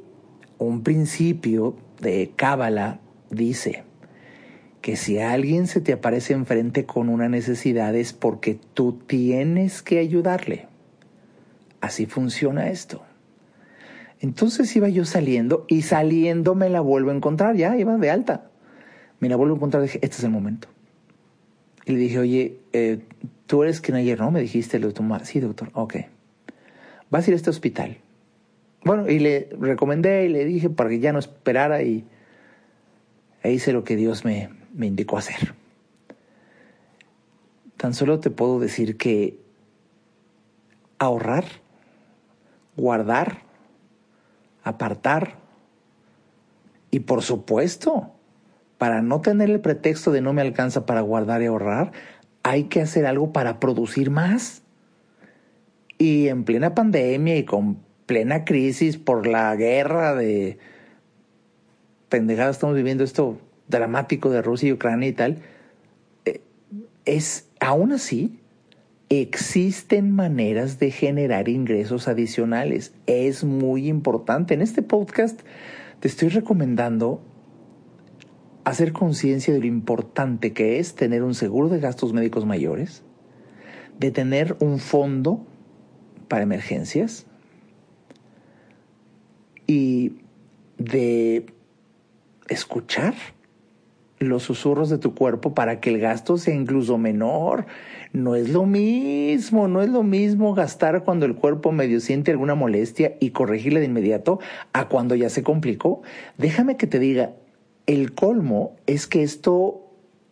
un 0.57 0.81
principio 0.83 1.75
de 1.99 2.31
Cábala 2.35 2.99
dice, 3.29 3.83
que 4.85 4.97
si 4.97 5.17
alguien 5.17 5.65
se 5.65 5.81
te 5.81 5.93
aparece 5.93 6.33
enfrente 6.33 6.85
con 6.85 7.09
una 7.09 7.27
necesidad 7.27 7.95
es 7.95 8.13
porque 8.13 8.59
tú 8.75 8.99
tienes 9.07 9.81
que 9.81 9.97
ayudarle. 9.97 10.67
Así 11.81 12.05
funciona 12.05 12.69
esto. 12.69 13.01
Entonces 14.19 14.75
iba 14.75 14.87
yo 14.87 15.03
saliendo 15.05 15.65
y 15.67 15.81
saliendo 15.81 16.53
me 16.53 16.69
la 16.69 16.81
vuelvo 16.81 17.09
a 17.09 17.15
encontrar, 17.15 17.55
ya 17.55 17.75
iba 17.77 17.97
de 17.97 18.11
alta. 18.11 18.51
Me 19.19 19.29
la 19.29 19.35
vuelvo 19.35 19.55
a 19.55 19.57
encontrar 19.57 19.83
y 19.83 19.87
dije, 19.87 19.99
este 20.01 20.17
es 20.17 20.23
el 20.23 20.31
momento. 20.31 20.67
Y 21.85 21.93
le 21.93 21.97
dije, 21.99 22.19
oye, 22.19 22.59
eh, 22.73 22.99
tú 23.45 23.63
eres 23.63 23.81
quien 23.81 23.95
ayer, 23.97 24.19
¿no? 24.19 24.31
Me 24.31 24.41
dijiste, 24.41 24.79
lo 24.79 24.87
doctor, 24.87 25.25
sí, 25.25 25.39
doctor, 25.39 25.69
ok. 25.73 25.95
Vas 27.09 27.25
a 27.25 27.29
ir 27.29 27.33
a 27.33 27.37
este 27.37 27.49
hospital. 27.49 27.97
Bueno, 28.83 29.09
y 29.09 29.19
le 29.19 29.49
recomendé 29.59 30.25
y 30.25 30.29
le 30.29 30.45
dije 30.45 30.69
para 30.69 30.89
que 30.89 30.99
ya 30.99 31.13
no 31.13 31.19
esperara 31.19 31.81
y 31.83 32.05
e 33.43 33.51
hice 33.51 33.73
lo 33.73 33.83
que 33.83 33.95
Dios 33.95 34.25
me 34.25 34.49
indicó 34.79 35.17
hacer. 35.17 35.53
Tan 37.77 37.93
solo 37.93 38.19
te 38.19 38.29
puedo 38.29 38.59
decir 38.59 38.97
que 38.97 39.37
ahorrar, 40.97 41.45
guardar, 42.75 43.41
apartar 44.63 45.35
Y 46.91 47.01
por 47.01 47.21
supuesto, 47.21 48.14
para 48.77 49.01
no 49.01 49.21
tener 49.21 49.49
el 49.49 49.61
pretexto 49.61 50.11
de 50.11 50.21
no 50.21 50.33
me 50.33 50.41
alcanza 50.41 50.85
para 50.85 51.01
guardar 51.01 51.41
y 51.41 51.45
ahorrar, 51.45 51.91
hay 52.43 52.65
que 52.65 52.81
hacer 52.81 53.05
algo 53.05 53.31
para 53.33 53.59
producir 53.59 54.11
más. 54.11 54.61
Y 55.97 56.27
en 56.27 56.43
plena 56.43 56.75
pandemia 56.75 57.37
y 57.37 57.45
con 57.45 57.79
plena 58.05 58.45
crisis 58.45 58.97
por 58.97 59.27
la 59.27 59.55
guerra 59.55 60.13
de 60.13 60.57
pendejada 62.09 62.51
estamos 62.51 62.75
viviendo 62.75 63.03
esto 63.03 63.37
dramático 63.67 64.29
de 64.29 64.41
Rusia 64.41 64.69
y 64.69 64.73
Ucrania 64.73 65.09
y 65.09 65.13
tal, 65.13 65.37
eh, 66.25 66.41
es 67.05 67.47
aún 67.59 67.93
así 67.93 68.39
existen 69.09 70.11
maneras 70.11 70.79
de 70.79 70.91
generar 70.91 71.49
ingresos 71.49 72.07
adicionales. 72.07 72.93
Es 73.05 73.43
muy 73.43 73.87
importante. 73.87 74.53
En 74.53 74.61
este 74.61 74.81
podcast 74.81 75.41
te 75.99 76.07
estoy 76.07 76.29
recomendando 76.29 77.21
hacer 78.65 78.93
conciencia 78.93 79.53
de 79.53 79.59
lo 79.59 79.67
importante 79.67 80.51
que 80.51 80.79
es 80.79 80.95
tener 80.95 81.23
un 81.23 81.35
seguro 81.35 81.69
de 81.69 81.79
gastos 81.79 82.13
médicos 82.13 82.45
mayores, 82.45 83.03
de 83.99 84.11
tener 84.11 84.57
un 84.59 84.79
fondo 84.79 85.45
para 86.27 86.43
emergencias 86.43 87.27
y 89.67 90.13
de 90.77 91.45
escuchar 92.49 93.13
los 94.19 94.43
susurros 94.43 94.89
de 94.89 94.97
tu 94.97 95.13
cuerpo 95.13 95.53
para 95.53 95.79
que 95.79 95.91
el 95.91 95.99
gasto 95.99 96.37
sea 96.37 96.55
incluso 96.55 96.97
menor. 96.97 97.65
No 98.13 98.35
es 98.35 98.49
lo 98.49 98.65
mismo, 98.65 99.67
no 99.67 99.81
es 99.81 99.89
lo 99.89 100.03
mismo 100.03 100.55
gastar 100.55 101.03
cuando 101.03 101.25
el 101.25 101.35
cuerpo 101.35 101.71
medio 101.71 101.99
siente 101.99 102.31
alguna 102.31 102.55
molestia 102.55 103.15
y 103.19 103.31
corregirla 103.31 103.79
de 103.79 103.85
inmediato 103.85 104.39
a 104.73 104.87
cuando 104.87 105.15
ya 105.15 105.29
se 105.29 105.43
complicó. 105.43 106.01
Déjame 106.37 106.77
que 106.77 106.87
te 106.87 106.97
diga, 106.97 107.35
el 107.85 108.13
colmo 108.13 108.75
es 108.87 109.07
que 109.07 109.23
esto 109.23 109.81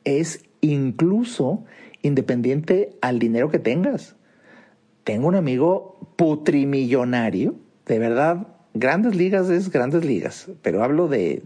es 0.04 0.44
incluso 0.62 1.64
independiente 2.02 2.92
al 3.02 3.20
dinero 3.20 3.50
que 3.50 3.60
tengas. 3.60 4.16
Tengo 5.04 5.28
un 5.28 5.36
amigo 5.36 5.98
putrimillonario, 6.16 7.56
de 7.86 8.00
verdad, 8.00 8.48
grandes 8.74 9.16
ligas 9.16 9.50
es 9.50 9.70
grandes 9.70 10.06
ligas, 10.06 10.50
pero 10.62 10.84
hablo 10.84 11.08
de 11.08 11.44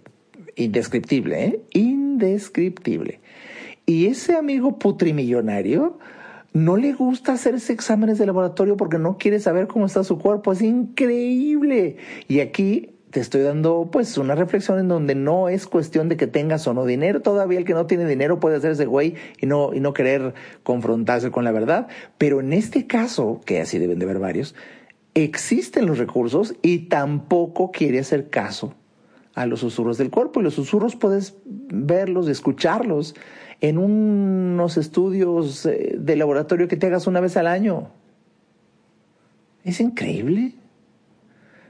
indescriptible, 0.55 1.45
¿eh? 1.45 1.61
Indescriptible. 1.73 3.19
Y 3.85 4.07
ese 4.07 4.35
amigo 4.35 4.77
putrimillonario 4.79 5.97
no 6.53 6.75
le 6.75 6.93
gusta 6.93 7.33
hacerse 7.33 7.73
exámenes 7.73 8.17
de 8.17 8.25
laboratorio 8.25 8.77
porque 8.77 8.97
no 8.97 9.17
quiere 9.17 9.39
saber 9.39 9.67
cómo 9.67 9.85
está 9.85 10.03
su 10.03 10.17
cuerpo. 10.17 10.51
Es 10.51 10.61
increíble. 10.61 11.97
Y 12.27 12.39
aquí 12.39 12.96
te 13.09 13.21
estoy 13.21 13.41
dando 13.41 13.89
pues 13.91 14.17
una 14.17 14.35
reflexión 14.35 14.79
en 14.79 14.87
donde 14.87 15.15
no 15.15 15.47
es 15.47 15.65
cuestión 15.65 16.09
de 16.09 16.17
que 16.17 16.27
tengas 16.27 16.67
o 16.67 16.73
no 16.73 16.85
dinero. 16.85 17.21
Todavía 17.21 17.57
el 17.57 17.65
que 17.65 17.73
no 17.73 17.85
tiene 17.85 18.05
dinero 18.05 18.39
puede 18.39 18.57
hacerse 18.57 18.85
güey 18.85 19.15
y 19.39 19.45
no, 19.45 19.73
y 19.73 19.79
no 19.79 19.93
querer 19.93 20.33
confrontarse 20.63 21.31
con 21.31 21.45
la 21.45 21.51
verdad. 21.51 21.87
Pero 22.17 22.41
en 22.41 22.51
este 22.51 22.85
caso, 22.85 23.41
que 23.45 23.61
así 23.61 23.79
deben 23.79 23.99
de 23.99 24.05
haber 24.05 24.19
varios, 24.19 24.55
existen 25.13 25.85
los 25.85 25.97
recursos 25.97 26.55
y 26.61 26.89
tampoco 26.89 27.71
quiere 27.71 27.99
hacer 27.99 28.29
caso 28.29 28.73
a 29.35 29.45
los 29.45 29.61
susurros 29.61 29.97
del 29.97 30.09
cuerpo. 30.09 30.39
Y 30.39 30.43
los 30.43 30.55
susurros 30.55 30.95
puedes 30.95 31.37
verlos, 31.45 32.27
escucharlos 32.27 33.15
en 33.61 33.77
unos 33.77 34.77
estudios 34.77 35.65
eh, 35.65 35.95
de 35.97 36.15
laboratorio 36.15 36.67
que 36.67 36.75
te 36.75 36.87
hagas 36.87 37.07
una 37.07 37.21
vez 37.21 37.37
al 37.37 37.47
año. 37.47 37.89
Es 39.63 39.79
increíble. 39.79 40.55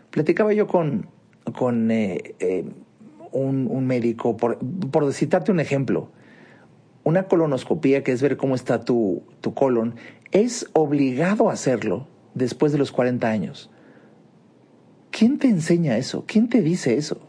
Platicaba 0.10 0.54
yo 0.54 0.68
con, 0.68 1.08
con 1.54 1.92
eh, 1.92 2.36
eh, 2.40 2.66
un, 3.32 3.88
médico, 3.88 4.38
por, 4.38 4.60
por 4.60 5.12
citarte 5.14 5.52
un 5.52 5.60
ejemplo. 5.60 6.10
Una 7.04 7.24
colonoscopía, 7.24 8.04
que 8.04 8.12
es 8.12 8.22
ver 8.22 8.38
cómo 8.38 8.56
está 8.56 8.84
tu, 8.84 9.24
tu 9.42 9.54
colon, 9.54 9.96
es 10.32 10.68
obligado 10.74 11.50
a 11.50 11.54
hacerlo 11.54 12.08
después 12.34 12.72
de 12.72 12.78
los 12.78 12.92
40 12.92 13.30
años. 13.30 13.70
¿Quién 15.12 15.40
te 15.40 15.48
enseña 15.48 15.98
eso? 15.98 16.26
¿Quién 16.28 16.50
te 16.50 16.62
dice 16.62 16.96
eso? 16.96 17.20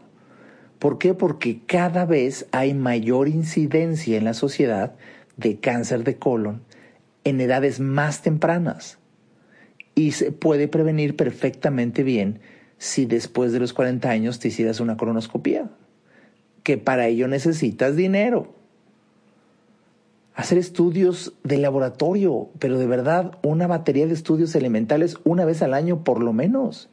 ¿Por 0.79 0.97
qué? 0.97 1.13
Porque 1.13 1.61
cada 1.65 2.05
vez 2.05 2.47
hay 2.51 2.73
mayor 2.73 3.27
incidencia 3.27 4.17
en 4.17 4.25
la 4.25 4.33
sociedad 4.33 4.95
de 5.37 5.59
cáncer 5.59 6.03
de 6.03 6.17
colon 6.17 6.61
en 7.23 7.41
edades 7.41 7.79
más 7.79 8.21
tempranas. 8.21 8.97
Y 9.95 10.11
se 10.11 10.31
puede 10.31 10.67
prevenir 10.67 11.15
perfectamente 11.15 12.03
bien 12.03 12.39
si 12.79 13.05
después 13.05 13.51
de 13.51 13.59
los 13.59 13.73
40 13.73 14.09
años 14.09 14.39
te 14.39 14.47
hicieras 14.47 14.79
una 14.79 14.97
colonoscopia. 14.97 15.69
Que 16.63 16.77
para 16.77 17.07
ello 17.07 17.27
necesitas 17.27 17.95
dinero. 17.95 18.55
Hacer 20.33 20.57
estudios 20.57 21.33
de 21.43 21.57
laboratorio, 21.57 22.49
pero 22.57 22.79
de 22.79 22.87
verdad 22.87 23.37
una 23.43 23.67
batería 23.67 24.07
de 24.07 24.13
estudios 24.13 24.55
elementales 24.55 25.17
una 25.25 25.43
vez 25.45 25.61
al 25.61 25.73
año 25.73 26.03
por 26.03 26.23
lo 26.23 26.31
menos. 26.31 26.89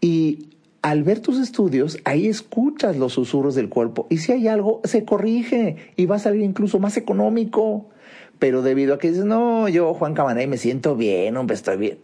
Y 0.00 0.48
al 0.80 1.02
ver 1.02 1.20
tus 1.20 1.38
estudios, 1.38 1.98
ahí 2.04 2.26
escuchas 2.26 2.96
los 2.96 3.12
susurros 3.12 3.54
del 3.54 3.68
cuerpo 3.68 4.06
y 4.08 4.16
si 4.18 4.32
hay 4.32 4.48
algo, 4.48 4.80
se 4.84 5.04
corrige 5.04 5.76
y 5.96 6.06
va 6.06 6.16
a 6.16 6.20
salir 6.20 6.40
incluso 6.40 6.78
más 6.78 6.96
económico. 6.96 7.90
Pero 8.38 8.62
debido 8.62 8.94
a 8.94 8.98
que 8.98 9.10
dices, 9.10 9.26
no, 9.26 9.68
yo 9.68 9.92
Juan 9.92 10.14
Cabanay 10.14 10.46
me 10.46 10.56
siento 10.56 10.96
bien, 10.96 11.36
hombre, 11.36 11.56
estoy 11.56 11.76
bien. 11.76 11.98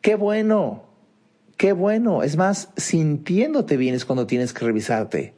Qué 0.00 0.14
bueno, 0.14 0.91
qué 1.62 1.72
bueno. 1.72 2.24
Es 2.24 2.36
más, 2.36 2.70
sintiéndote 2.76 3.76
bien 3.76 3.94
es 3.94 4.04
cuando 4.04 4.26
tienes 4.26 4.52
que 4.52 4.64
revisarte. 4.64 5.34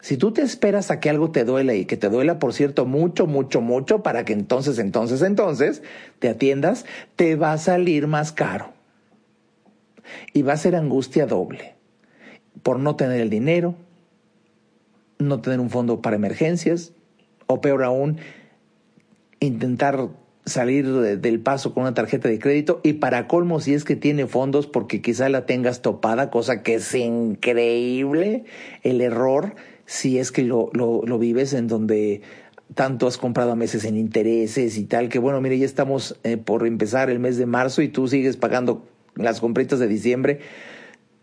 Si 0.00 0.16
tú 0.16 0.32
te 0.32 0.40
esperas 0.40 0.90
a 0.90 0.98
que 0.98 1.10
algo 1.10 1.30
te 1.30 1.44
duele 1.44 1.76
y 1.76 1.84
que 1.84 1.98
te 1.98 2.08
duela, 2.08 2.38
por 2.38 2.54
cierto, 2.54 2.86
mucho, 2.86 3.26
mucho, 3.26 3.60
mucho, 3.60 4.02
para 4.02 4.24
que 4.24 4.32
entonces, 4.32 4.78
entonces, 4.78 5.20
entonces 5.20 5.82
te 6.20 6.30
atiendas, 6.30 6.86
te 7.16 7.36
va 7.36 7.52
a 7.52 7.58
salir 7.58 8.06
más 8.06 8.32
caro. 8.32 8.72
Y 10.32 10.40
va 10.40 10.54
a 10.54 10.56
ser 10.56 10.74
angustia 10.74 11.26
doble 11.26 11.74
por 12.62 12.78
no 12.78 12.96
tener 12.96 13.20
el 13.20 13.28
dinero, 13.28 13.74
no 15.18 15.42
tener 15.42 15.60
un 15.60 15.68
fondo 15.68 16.00
para 16.00 16.16
emergencias, 16.16 16.94
o 17.46 17.60
peor 17.60 17.84
aún, 17.84 18.16
intentar 19.38 20.08
salir 20.44 20.90
del 20.90 21.40
paso 21.40 21.72
con 21.72 21.82
una 21.82 21.94
tarjeta 21.94 22.28
de 22.28 22.38
crédito 22.38 22.80
y 22.82 22.94
para 22.94 23.28
colmo 23.28 23.60
si 23.60 23.74
es 23.74 23.84
que 23.84 23.94
tiene 23.94 24.26
fondos 24.26 24.66
porque 24.66 25.00
quizá 25.00 25.28
la 25.28 25.46
tengas 25.46 25.82
topada, 25.82 26.30
cosa 26.30 26.62
que 26.62 26.74
es 26.74 26.94
increíble 26.94 28.44
el 28.82 29.00
error 29.00 29.54
si 29.86 30.18
es 30.18 30.32
que 30.32 30.42
lo, 30.42 30.70
lo, 30.72 31.18
vives 31.18 31.52
en 31.52 31.68
donde 31.68 32.22
tanto 32.74 33.06
has 33.06 33.18
comprado 33.18 33.52
a 33.52 33.56
meses 33.56 33.84
en 33.84 33.96
intereses 33.96 34.78
y 34.78 34.84
tal, 34.84 35.08
que 35.08 35.18
bueno, 35.18 35.40
mire, 35.40 35.58
ya 35.58 35.66
estamos 35.66 36.18
eh, 36.24 36.38
por 36.38 36.66
empezar 36.66 37.10
el 37.10 37.20
mes 37.20 37.36
de 37.36 37.46
marzo 37.46 37.82
y 37.82 37.88
tú 37.88 38.08
sigues 38.08 38.36
pagando 38.36 38.84
las 39.14 39.40
compritas 39.40 39.78
de 39.78 39.88
diciembre 39.88 40.40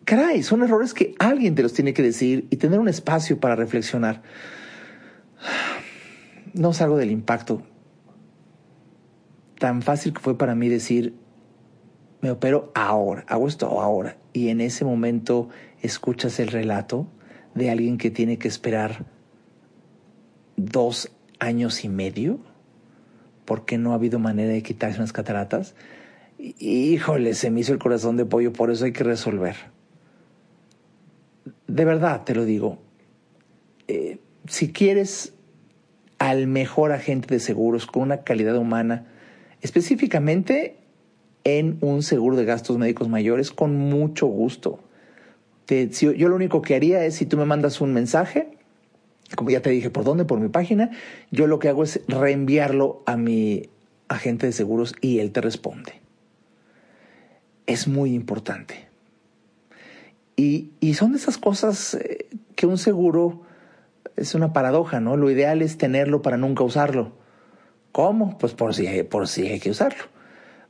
caray, 0.10 0.42
son 0.42 0.64
errores 0.64 0.96
que 0.96 1.14
alguien 1.20 1.54
te 1.54 1.62
los 1.62 1.74
tiene 1.74 1.94
que 1.94 2.02
decir 2.02 2.48
y 2.50 2.58
tener 2.58 2.80
un 2.80 2.90
espacio 2.90 3.40
para 3.40 3.56
reflexionar. 3.56 4.24
No 6.56 6.74
salgo 6.74 6.98
del 6.98 7.12
impacto. 7.12 7.62
Tan 9.60 9.84
fácil 9.84 10.14
que 10.14 10.20
fue 10.20 10.38
para 10.38 10.56
mí 10.56 10.70
decir, 10.70 11.14
me 12.22 12.32
opero 12.32 12.72
ahora, 12.74 13.24
hago 13.28 13.48
esto 13.48 13.68
ahora. 13.80 14.18
Y 14.34 14.50
en 14.50 14.62
ese 14.62 14.84
momento 14.86 15.50
escuchas 15.82 16.40
el 16.40 16.48
relato 16.48 17.06
de 17.54 17.70
alguien 17.70 17.98
que 17.98 18.10
tiene 18.10 18.40
que 18.40 18.48
esperar 18.48 19.06
dos 20.56 21.12
años 21.40 21.86
y 21.86 21.90
medio 21.90 22.40
porque 23.46 23.78
no 23.78 23.92
ha 23.92 23.96
habido 23.96 24.20
manera 24.20 24.52
de 24.52 24.64
quitarse 24.64 24.98
unas 24.98 25.14
cataratas. 25.14 25.76
Híjole, 26.38 27.36
se 27.36 27.52
me 27.52 27.60
hizo 27.60 27.74
el 27.74 27.80
corazón 27.80 28.18
de 28.18 28.26
pollo, 28.26 28.52
por 28.54 28.72
eso 28.72 28.86
hay 28.86 28.94
que 28.94 29.04
resolver 29.04 29.56
de 31.70 31.86
verdad 31.86 32.24
te 32.24 32.36
lo 32.36 32.46
digo, 32.46 32.80
eh, 33.88 34.20
si 34.48 34.72
quieres 34.72 35.34
al 36.18 36.48
mejor 36.48 36.92
agente 36.92 37.34
de 37.34 37.40
seguros 37.40 37.86
con 37.86 38.04
una 38.04 38.24
calidad 38.24 38.58
humana, 38.58 39.06
específicamente 39.62 40.78
en 41.44 41.78
un 41.82 42.04
seguro 42.04 42.36
de 42.36 42.46
gastos 42.46 42.78
médicos 42.78 43.10
mayores, 43.10 43.52
con 43.52 43.76
mucho 43.76 44.28
gusto. 44.28 44.80
yo 45.68 46.30
lo 46.30 46.36
único 46.36 46.62
que 46.62 46.76
haría 46.76 47.06
es 47.06 47.16
si 47.16 47.26
tú 47.26 47.38
me 47.38 47.46
mandas 47.46 47.82
un 47.82 47.94
mensaje, 47.94 48.52
como 49.36 49.50
ya 49.50 49.62
te 49.62 49.70
dije 49.70 49.90
por 49.90 50.04
dónde, 50.04 50.26
por 50.26 50.40
mi 50.40 50.50
página, 50.50 50.92
yo 51.32 51.48
lo 51.48 51.60
que 51.60 51.70
hago 51.70 51.84
es 51.84 52.02
reenviarlo 52.08 53.04
a 53.06 53.18
mi 53.18 53.70
agente 54.08 54.48
de 54.48 54.54
seguros 54.54 54.96
y 55.02 55.20
él 55.20 55.32
te 55.32 55.42
responde. 55.42 55.94
Es 57.68 57.88
muy 57.88 58.14
importante. 58.14 58.90
Y, 60.36 60.72
son 60.94 61.12
de 61.12 61.18
esas 61.18 61.38
cosas 61.38 61.96
eh, 61.96 62.30
que 62.56 62.66
un 62.66 62.78
seguro 62.78 63.42
es 64.16 64.36
una 64.36 64.54
paradoja, 64.54 65.00
¿no? 65.02 65.18
Lo 65.18 65.30
ideal 65.30 65.62
es 65.62 65.78
tenerlo 65.78 66.22
para 66.22 66.38
nunca 66.38 66.64
usarlo. 66.64 67.12
¿Cómo? 67.92 68.38
Pues 68.38 68.54
por 68.54 68.74
si, 68.74 69.04
por 69.04 69.28
si 69.28 69.48
hay 69.48 69.60
que 69.60 69.72
usarlo. 69.72 70.04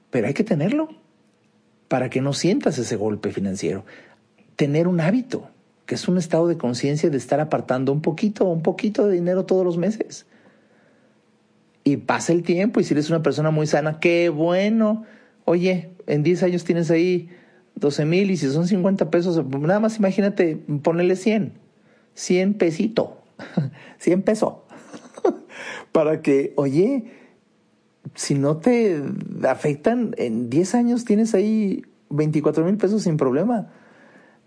Pero 0.09 0.27
hay 0.27 0.33
que 0.33 0.43
tenerlo 0.43 0.89
para 1.87 2.09
que 2.09 2.21
no 2.21 2.33
sientas 2.33 2.77
ese 2.77 2.95
golpe 2.95 3.31
financiero. 3.31 3.85
Tener 4.55 4.87
un 4.87 5.01
hábito 5.01 5.49
que 5.89 5.95
es 5.95 6.07
un 6.07 6.19
estado 6.19 6.47
de 6.47 6.55
conciencia 6.55 7.09
de 7.09 7.17
estar 7.17 7.39
apartando 7.39 7.91
un 7.91 8.01
poquito, 8.01 8.45
un 8.45 8.61
poquito 8.61 9.07
de 9.07 9.15
dinero 9.15 9.45
todos 9.45 9.65
los 9.65 9.77
meses. 9.77 10.27
Y 11.83 11.97
pasa 11.97 12.31
el 12.31 12.43
tiempo 12.43 12.79
y 12.79 12.83
si 12.83 12.93
eres 12.93 13.09
una 13.09 13.23
persona 13.23 13.49
muy 13.49 13.65
sana, 13.65 13.99
qué 13.99 14.29
bueno. 14.29 15.03
Oye, 15.45 15.89
en 16.05 16.21
10 16.21 16.43
años 16.43 16.63
tienes 16.63 16.91
ahí 16.91 17.29
12 17.73 18.05
mil 18.05 18.29
y 18.29 18.37
si 18.37 18.51
son 18.51 18.67
50 18.67 19.09
pesos, 19.09 19.43
nada 19.47 19.79
más 19.79 19.97
imagínate 19.97 20.57
ponerle 20.83 21.15
100, 21.15 21.53
100 22.13 22.53
pesito, 22.53 23.23
100 23.97 24.21
pesos. 24.21 24.53
Para 25.91 26.21
que, 26.21 26.53
oye, 26.55 27.05
si 28.15 28.35
no 28.35 28.57
te 28.57 29.01
afectan, 29.47 30.13
en 30.17 30.49
10 30.49 30.75
años 30.75 31.05
tienes 31.05 31.33
ahí 31.33 31.83
24 32.09 32.63
mil 32.65 32.77
pesos 32.77 33.03
sin 33.03 33.17
problema. 33.17 33.71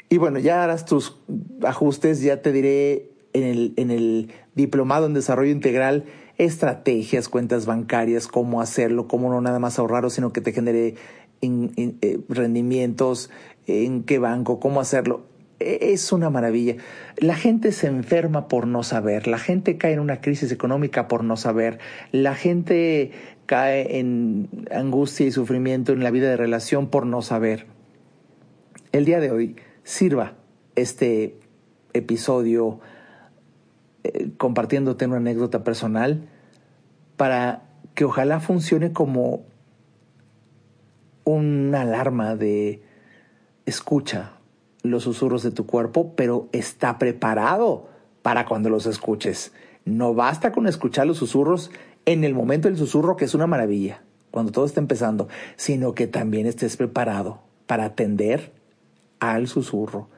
Y 0.09 0.19
bueno, 0.19 0.39
ya 0.39 0.63
harás 0.63 0.85
tus 0.85 1.19
ajustes, 1.63 2.21
ya 2.21 2.43
te 2.43 2.53
diré 2.53 3.11
en 3.33 3.45
el, 3.45 3.75
en 3.77 3.91
el 3.91 4.31
diplomado 4.55 5.07
en 5.07 5.15
desarrollo 5.15 5.51
integral 5.51 6.05
estrategias, 6.39 7.29
cuentas 7.29 7.67
bancarias, 7.67 8.27
cómo 8.27 8.61
hacerlo, 8.61 9.07
cómo 9.07 9.31
no 9.31 9.41
nada 9.41 9.59
más 9.59 9.79
ahorrarlo, 9.79 10.11
sino 10.11 10.33
que 10.33 10.41
te 10.41 10.53
genere 10.53 10.97
eh, 11.41 12.21
rendimientos, 12.29 13.31
en 13.67 14.05
qué 14.05 14.19
banco, 14.19 14.61
cómo 14.61 14.81
hacerlo. 14.81 15.25
Es 15.63 16.13
una 16.13 16.31
maravilla. 16.31 16.77
La 17.17 17.35
gente 17.35 17.73
se 17.73 17.87
enferma 17.87 18.49
por 18.49 18.67
no 18.67 18.83
saber, 18.83 19.27
la 19.27 19.39
gente 19.39 19.79
cae 19.79 19.93
en 19.93 20.01
una 20.01 20.21
crisis 20.21 20.53
económica 20.53 21.09
por 21.09 21.25
no 21.25 21.37
saber, 21.37 21.79
la 22.11 22.35
gente 22.35 23.13
cae 23.47 23.99
en 23.99 24.49
angustia 24.71 25.27
y 25.27 25.31
sufrimiento 25.31 25.93
en 25.93 26.03
la 26.03 26.11
vida 26.11 26.29
de 26.29 26.37
relación 26.37 26.89
por 26.89 27.07
no 27.07 27.23
saber. 27.23 27.67
El 28.93 29.05
día 29.05 29.21
de 29.21 29.31
hoy 29.31 29.57
sirva 29.85 30.35
este 30.75 31.37
episodio 31.93 32.81
eh, 34.05 34.31
compartiéndote 34.37 35.07
una 35.07 35.19
anécdota 35.19 35.65
personal 35.65 36.29
para 37.17 37.63
que 37.95 38.05
ojalá 38.05 38.41
funcione 38.41 38.93
como 38.93 39.45
una 41.25 41.83
alarma 41.83 42.37
de 42.37 42.83
escucha 43.67 44.33
los 44.83 45.05
susurros 45.05 45.43
de 45.43 45.51
tu 45.51 45.67
cuerpo, 45.67 46.15
pero 46.17 46.49
está 46.53 46.99
preparado 46.99 47.89
para 48.23 48.47
cuando 48.47 48.71
los 48.71 48.87
escuches. 48.87 49.53
No 49.85 50.15
basta 50.15 50.53
con 50.53 50.67
escuchar 50.67 51.07
los 51.07 51.19
susurros 51.19 51.71
en 52.05 52.25
el 52.25 52.35
momento 52.35 52.69
del 52.69 52.77
susurro, 52.77 53.17
que 53.17 53.25
es 53.25 53.35
una 53.35 53.47
maravilla, 53.47 54.03
cuando 54.31 54.53
todo 54.53 54.65
está 54.65 54.81
empezando, 54.81 55.29
sino 55.57 55.95
que 55.95 56.07
también 56.07 56.47
estés 56.47 56.77
preparado 56.77 57.43
para 57.67 57.85
atender 57.85 58.53
al 59.21 59.49
susurro. 59.49 60.09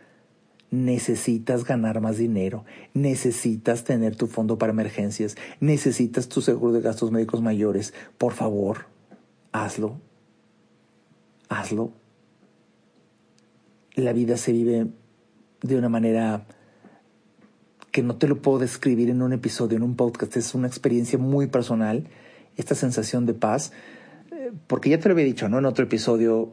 Necesitas 0.71 1.65
ganar 1.65 2.01
más 2.01 2.17
dinero, 2.17 2.65
necesitas 2.95 3.85
tener 3.85 4.17
tu 4.17 4.27
fondo 4.27 4.59
para 4.59 4.73
emergencias, 4.73 5.37
necesitas 5.61 6.29
tu 6.29 6.41
seguro 6.41 6.73
de 6.73 6.81
gastos 6.81 7.13
médicos 7.13 7.43
mayores. 7.43 7.95
Por 8.19 8.33
favor, 8.33 8.87
hazlo 9.53 9.99
hazlo. 11.49 11.93
La 13.95 14.13
vida 14.13 14.37
se 14.37 14.53
vive 14.53 14.87
de 15.63 15.77
una 15.77 15.89
manera 15.89 16.47
que 17.93 18.03
no 18.03 18.17
te 18.17 18.27
lo 18.27 18.43
puedo 18.43 18.59
describir 18.59 19.09
en 19.09 19.23
un 19.23 19.33
episodio, 19.33 19.77
en 19.77 19.85
un 19.85 19.95
podcast. 19.95 20.37
Es 20.37 20.55
una 20.55 20.67
experiencia 20.67 21.17
muy 21.17 21.47
personal, 21.47 22.09
esta 22.57 22.75
sensación 22.75 23.25
de 23.25 23.35
paz. 23.35 23.73
Eh, 24.33 24.51
porque 24.67 24.91
ya 24.91 24.99
te 24.99 25.09
lo 25.09 25.13
había 25.13 25.25
dicho, 25.25 25.49
¿no? 25.49 25.59
En 25.59 25.65
otro 25.65 25.85
episodio, 25.85 26.53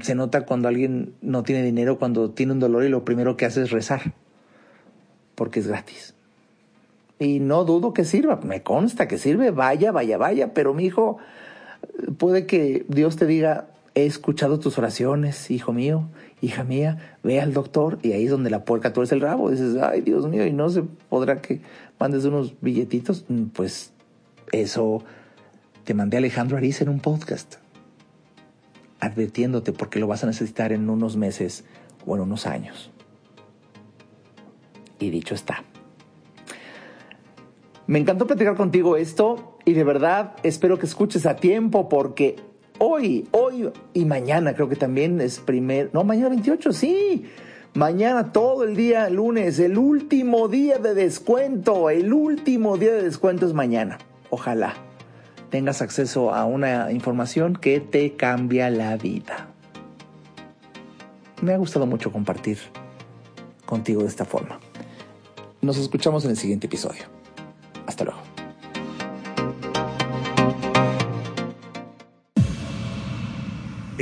se 0.00 0.14
nota 0.14 0.46
cuando 0.46 0.68
alguien 0.68 1.14
no 1.20 1.42
tiene 1.42 1.62
dinero, 1.62 1.98
cuando 1.98 2.30
tiene 2.30 2.52
un 2.52 2.60
dolor 2.60 2.84
y 2.84 2.88
lo 2.88 3.04
primero 3.04 3.36
que 3.36 3.44
hace 3.44 3.62
es 3.62 3.70
rezar, 3.70 4.14
porque 5.34 5.60
es 5.60 5.66
gratis. 5.66 6.14
Y 7.18 7.38
no 7.38 7.64
dudo 7.64 7.92
que 7.92 8.04
sirva, 8.04 8.40
me 8.42 8.62
consta 8.62 9.06
que 9.08 9.18
sirve, 9.18 9.50
vaya, 9.50 9.92
vaya, 9.92 10.16
vaya, 10.16 10.54
pero 10.54 10.72
mi 10.72 10.86
hijo, 10.86 11.18
puede 12.16 12.46
que 12.46 12.86
Dios 12.88 13.16
te 13.16 13.26
diga, 13.26 13.68
he 13.94 14.06
escuchado 14.06 14.58
tus 14.58 14.78
oraciones, 14.78 15.50
hijo 15.50 15.72
mío, 15.72 16.08
hija 16.42 16.64
mía, 16.64 17.16
ve 17.22 17.40
al 17.40 17.54
doctor 17.54 17.98
y 18.02 18.12
ahí 18.12 18.24
es 18.24 18.30
donde 18.30 18.50
la 18.50 18.64
puerca 18.64 18.92
tuerce 18.92 19.14
el 19.14 19.22
rabo. 19.22 19.50
Dices, 19.50 19.76
ay 19.80 20.02
Dios 20.02 20.28
mío, 20.28 20.44
y 20.44 20.52
no 20.52 20.68
se 20.68 20.82
podrá 20.82 21.40
que 21.40 21.62
mandes 21.98 22.24
unos 22.24 22.54
billetitos. 22.60 23.24
Mm, 23.28 23.44
pues 23.46 23.92
eso 24.50 25.02
te 25.84 25.94
mandé 25.94 26.16
a 26.16 26.18
Alejandro 26.18 26.56
Ariza 26.58 26.84
en 26.84 26.90
un 26.90 27.00
podcast, 27.00 27.54
advirtiéndote 29.00 29.72
porque 29.72 30.00
lo 30.00 30.08
vas 30.08 30.24
a 30.24 30.26
necesitar 30.26 30.72
en 30.72 30.90
unos 30.90 31.16
meses 31.16 31.64
o 32.04 32.16
en 32.16 32.22
unos 32.22 32.46
años. 32.46 32.90
Y 34.98 35.10
dicho 35.10 35.34
está. 35.34 35.62
Me 37.86 38.00
encantó 38.00 38.26
platicar 38.26 38.56
contigo 38.56 38.96
esto 38.96 39.58
y 39.64 39.74
de 39.74 39.84
verdad 39.84 40.34
espero 40.42 40.78
que 40.78 40.86
escuches 40.86 41.24
a 41.26 41.36
tiempo 41.36 41.88
porque 41.88 42.36
hoy, 42.84 43.28
hoy 43.30 43.70
y 43.94 44.04
mañana 44.04 44.54
creo 44.54 44.68
que 44.68 44.74
también 44.74 45.20
es 45.20 45.38
primer, 45.38 45.90
no, 45.92 46.02
mañana 46.02 46.30
28, 46.30 46.72
sí. 46.72 47.24
Mañana 47.74 48.32
todo 48.32 48.64
el 48.64 48.76
día, 48.76 49.08
lunes, 49.08 49.58
el 49.58 49.78
último 49.78 50.48
día 50.48 50.78
de 50.78 50.92
descuento, 50.92 51.88
el 51.88 52.12
último 52.12 52.76
día 52.76 52.92
de 52.92 53.02
descuento 53.02 53.46
es 53.46 53.54
mañana. 53.54 53.98
Ojalá 54.28 54.74
tengas 55.48 55.80
acceso 55.80 56.34
a 56.34 56.44
una 56.44 56.90
información 56.92 57.54
que 57.54 57.80
te 57.80 58.14
cambia 58.14 58.68
la 58.68 58.96
vida. 58.96 59.48
Me 61.40 61.54
ha 61.54 61.56
gustado 61.56 61.86
mucho 61.86 62.12
compartir 62.12 62.58
contigo 63.64 64.02
de 64.02 64.08
esta 64.08 64.24
forma. 64.24 64.60
Nos 65.60 65.78
escuchamos 65.78 66.24
en 66.24 66.32
el 66.32 66.36
siguiente 66.36 66.66
episodio. 66.66 67.04
Hasta 67.86 68.04
luego. 68.04 68.31